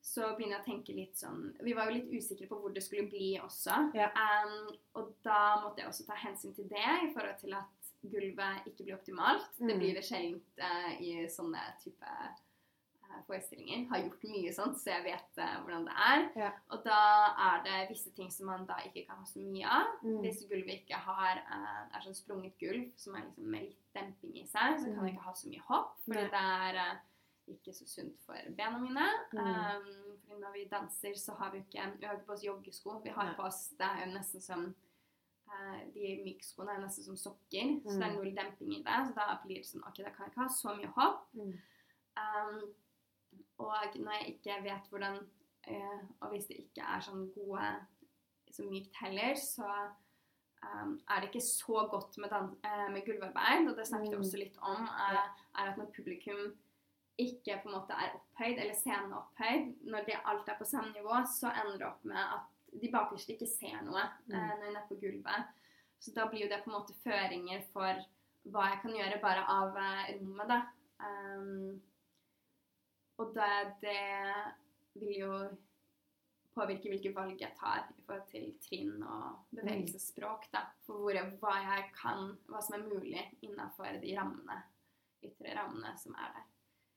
[0.07, 2.85] så begynner jeg å tenke litt sånn Vi var jo litt usikre på hvor det
[2.87, 3.75] skulle bli også.
[3.99, 4.07] Ja.
[4.15, 4.69] Um,
[5.01, 8.85] og da måtte jeg også ta hensyn til det i forhold til at gulvet ikke
[8.87, 9.49] blir optimalt.
[9.59, 9.79] Det Mm.
[9.81, 13.89] blir det sjelden uh, i sånne type eh, forestillinger.
[13.91, 16.23] Har gjort mye sånt, så jeg vet uh, hvordan det er.
[16.39, 16.53] Ja.
[16.71, 17.01] Og da
[17.49, 19.91] er det visse ting som man da ikke kan ha så mye av.
[20.07, 20.21] Mm.
[20.23, 24.47] Hvis gulvet ikke har er sånn sprunget gulv som er liksom med litt demping i
[24.47, 25.99] seg, så kan det ikke ha så mye hopp.
[26.07, 26.81] Fordi det er
[27.55, 29.07] ikke så sunt for bena mine.
[29.33, 29.39] Mm.
[29.39, 32.99] Um, fordi når vi danser, så har vi ikke Vi har ikke på oss joggesko.
[33.05, 34.65] Vi har på oss Det er jo nesten som
[35.47, 38.17] uh, De mykskoene er nesten som sokker, så det er Mm.
[38.17, 38.99] null demping i det.
[39.09, 41.29] Så da blir det sånn OK, da kan jeg ikke ha så mye hopp.
[41.35, 41.53] Mm.
[42.17, 42.61] Um,
[43.59, 45.17] og når jeg ikke vet hvordan
[45.69, 47.71] uh, Og hvis det ikke er sånn gode
[48.53, 49.67] så mykt heller, så
[50.65, 53.69] um, er det ikke så godt med, dan eh, med gulvarbeid.
[53.71, 54.25] Og det snakket jeg Mm.
[54.25, 55.29] også litt om, Uh,
[55.61, 56.55] er at når publikum
[57.19, 60.65] ikke på en måte er opphøyd, eller scenen er opphøyd, når det alt er på
[60.69, 64.35] samme nivå, så ender det opp med at de bakerste ikke ser noe Mm.
[64.35, 65.47] eh, når de er på gulvet.
[65.99, 68.05] Så da blir jo det på en måte føringer for
[68.53, 70.59] hva jeg kan gjøre bare av eh, rommet, da.
[70.99, 71.81] Um,
[73.19, 75.33] og det, det vil jo
[76.57, 80.47] påvirke hvilke valg jeg tar i forhold til trinn og bevegelsesspråk.
[80.53, 84.63] da, For hvor hva jeg kan, hva som er mulig innenfor de rammene,
[85.25, 86.47] ytre rammene som er der.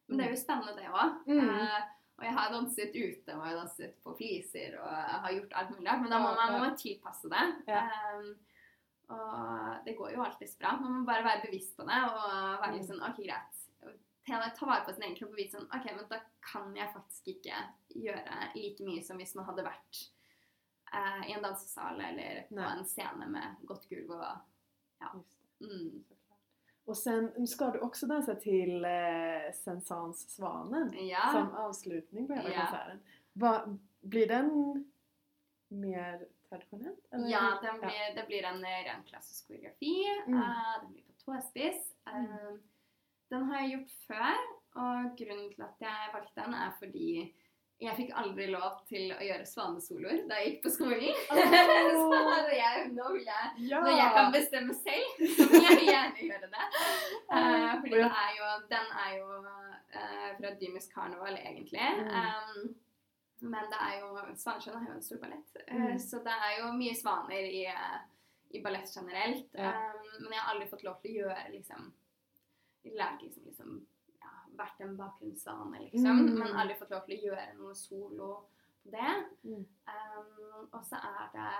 [0.09, 1.15] Men det er jo spennende, det òg.
[1.29, 1.49] Mm.
[1.53, 1.79] Eh,
[2.19, 5.53] og jeg har danset ute, og jeg har danset på fliser, og jeg har gjort
[5.61, 6.01] alt mulig rart.
[6.03, 7.45] Men da må man, må man tilpasse det.
[7.69, 7.83] Ja.
[8.17, 8.33] Um,
[9.15, 10.73] og det går jo alltids bra.
[10.81, 12.19] Man må bare være bevisst på det og
[12.61, 12.89] være litt Mm.
[12.91, 13.55] sånn OK, greit.
[14.27, 16.91] Ta, ta vare på sin egen kropp og vite sånn OK, men da kan jeg
[16.93, 17.61] faktisk ikke
[18.03, 20.01] gjøre like mye som hvis man hadde vært
[20.93, 22.67] uh, i en dansesal eller på Nei.
[22.77, 24.27] en scene med godt gulv og
[25.01, 25.09] ja.
[25.63, 26.03] mm.
[26.89, 31.29] Och sen ska du också dansa till eh, Sensans Svanen Ja.
[31.33, 32.59] som avslutning på hela Ja.
[32.59, 32.99] konserten.
[33.33, 34.85] Va, blir den
[35.67, 37.07] mer traditionellt?
[37.11, 37.27] eller?
[37.27, 40.05] Ja, den blir, det blir en eh, ren klassisk koreografi.
[40.27, 40.39] Mm.
[40.39, 41.93] Uh, den blir på tåspiss.
[42.07, 42.61] Eh, Mm.
[43.29, 44.35] den har jeg gjort før,
[44.75, 47.33] og grunnen til at jeg valgte den, er fordi
[47.79, 51.21] jeg fikk aldri lov til å gjøre svanesoloer da jeg gikk på skolen.
[51.95, 53.79] så hadde jeg, nå vil jeg Ja!
[53.85, 56.65] Når jeg kan bestemme selv, så vil jeg gjerne gjøre det.
[57.31, 61.87] Uh, fordi det er jo, den er jo uh, fra Dymus Karneval, egentlig.
[62.01, 62.11] Mm.
[62.19, 62.75] Um,
[63.53, 64.09] men det er jo
[64.41, 65.99] Svanesjøen er jo en stor ballett, uh, Mm.
[66.03, 67.63] så det er jo mye svaner i,
[68.59, 69.47] i ballett generelt.
[69.55, 69.71] Ja.
[69.71, 71.93] Um, men jeg har aldri fått lov til å gjøre liksom
[72.89, 73.73] Lært liksom, liksom
[74.59, 76.23] Vært en bakgrunnsvane, liksom.
[76.25, 76.33] Mm.
[76.41, 78.29] Men aldri fått lov til å gjøre noe solo
[78.83, 79.13] på det.
[79.47, 79.61] Mm.
[79.87, 81.51] Um, og så er det,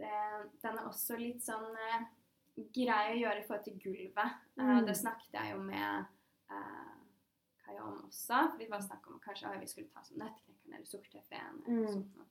[0.00, 0.14] det
[0.62, 2.06] Den er også litt sånn uh,
[2.74, 4.38] grei å gjøre i forhold til gulvet.
[4.58, 4.86] Eh, Mm.
[4.86, 6.06] det snakket jeg jo med
[6.50, 6.96] uh,
[7.64, 8.40] Kaja om også.
[8.58, 11.62] Vi var snakk om kanskje vi skulle ta sånn Nettknekkeren eller Sukkertøffeen.
[11.66, 11.92] eller Mm.
[11.92, 12.16] sånt.
[12.16, 12.26] noe.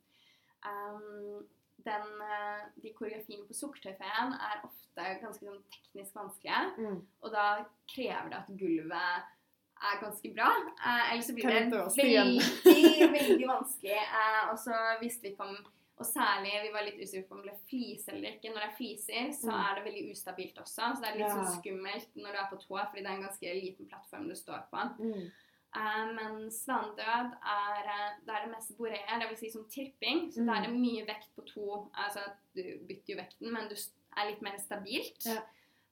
[0.68, 1.48] Um,
[1.86, 6.62] den, eh, de koreografiene på Sukkertøyfeen er ofte ganske sånn teknisk vanskelige.
[6.78, 7.02] Mm.
[7.24, 7.66] Og da
[7.96, 9.36] krever det at gulvet
[9.80, 10.50] er ganske bra.
[10.86, 14.00] Eh, ellers så blir det veldig, veldig vanskelig.
[14.00, 15.58] Eh, og så visste vi ikke om
[16.00, 18.54] Og særlig, vi var litt usikre på om det ble fliser eller ikke.
[18.54, 19.60] Når det er fliser, så Mm.
[19.60, 20.96] er det veldig ustabilt også.
[20.96, 21.36] Så det er litt Ja.
[21.36, 24.34] sånn skummelt når du er på tå, fordi det er en ganske liten plattform du
[24.36, 24.80] står på.
[25.04, 25.32] Mm.
[25.76, 30.32] Eh, men svanedød er, eh, det er det mest boreer, vil si som tripping.
[30.34, 30.46] Så Mm.
[30.48, 31.92] da er det mye vekt på to.
[31.94, 32.24] Altså
[32.56, 33.76] du bytter jo vekten, men du
[34.18, 35.26] er litt mer stabilt.
[35.26, 35.42] Ja.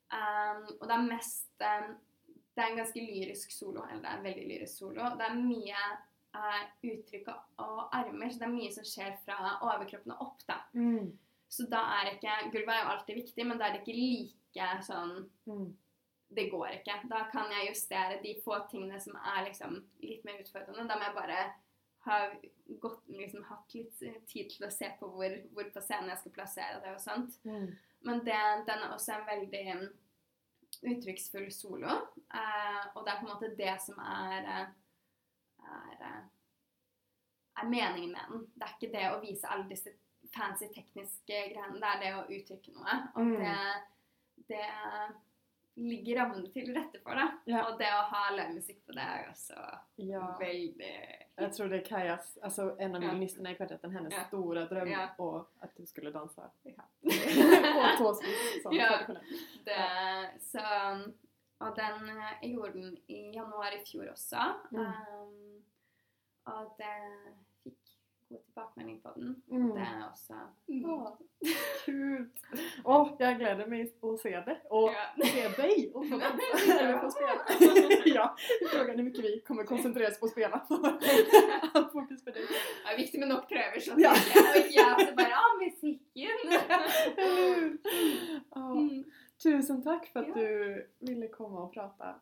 [0.10, 1.96] Um, og det er mest um,
[2.56, 3.84] Det er en ganske lyrisk solo.
[3.84, 5.04] Eller det er en veldig lyrisk solo.
[5.18, 5.82] Det er mye
[6.34, 7.28] uh, uttrykk
[7.60, 10.42] og armer, så det er mye som skjer fra overkroppen og opp.
[10.48, 10.56] da.
[10.74, 11.12] Mm.
[11.50, 14.84] Så da er ikke Gulvet er jo alltid viktig, men da er det ikke like
[14.84, 15.76] sånn Mm.
[16.30, 16.98] Det går ikke.
[17.10, 20.88] Da kan jeg justere de få tingene som er liksom litt mer utfordrende.
[20.90, 21.38] Da må jeg bare
[22.08, 22.18] ha
[22.84, 26.36] gått, liksom, hatt litt tid til å se på hvor, hvor på scenen jeg skal
[26.36, 27.38] plassere det og sånt.
[27.48, 27.70] Mm.
[28.08, 29.88] Men det, den er også en veldig mm,
[30.94, 31.96] uttrykksfull solo.
[32.34, 34.68] Eh, og det er på en måte det som er, eh,
[35.68, 36.26] er, eh,
[37.64, 38.46] er meningen med den.
[38.56, 39.96] Det er ikke det å vise alle disse
[40.36, 41.80] fancy tekniske greiene.
[41.82, 42.98] Det er det å uttrykke noe.
[43.16, 43.40] Og Mm.
[43.40, 44.68] det, det
[45.78, 47.26] ligger rammene til rette for det.
[47.52, 47.62] Ja.
[47.70, 49.58] Og det å ha livemusikk på det er også
[50.02, 50.24] ja.
[50.40, 50.94] veldig
[51.38, 53.12] Jeg tror det er Kajas, altså en av Ja.
[53.12, 54.24] violinisterna i kvartetten, hennes Ja.
[54.28, 55.04] stora dröm Ja.
[55.20, 56.88] og at du skulle danse Ja.
[57.04, 58.90] på tåspiss Sånn, Ja.
[59.66, 59.86] Det,
[60.42, 60.64] så,
[61.60, 62.08] og den
[62.42, 64.48] Jeg gjorde den i januar i fjor også.
[64.72, 64.80] Mm.
[64.82, 65.64] Um,
[66.46, 66.94] og det
[68.30, 69.36] god tilbakemelding på den.
[69.52, 69.68] Mm.
[69.76, 70.34] Det er også
[70.68, 70.98] Ja,
[71.86, 72.26] kul!
[72.86, 73.10] Åh,
[73.40, 75.06] gleder meg til å se det Og Ja.
[75.24, 75.92] se deg!
[75.96, 76.16] Og få
[76.80, 77.42] eller få spela.
[78.18, 78.26] ja,
[78.72, 80.60] frågan er mycket vi kommer konsentrere oss på å.
[80.72, 82.44] Allt fokus på deg.
[82.52, 84.14] Det er viktig med nok prøver, sånn Ja.
[84.14, 86.38] jeg, og jeg bare Å, musikken!
[88.56, 88.78] oh.
[88.78, 89.04] Mm.
[89.40, 90.34] Tusen takk for at Ja.
[90.34, 92.16] du ville komme og prate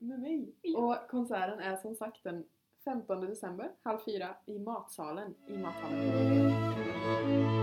[0.00, 0.48] med meg.
[0.62, 0.78] Ja.
[0.78, 2.44] Och konserten er som sagt den
[2.84, 7.59] 15 december, halv fyra, i matsalen i mathallen.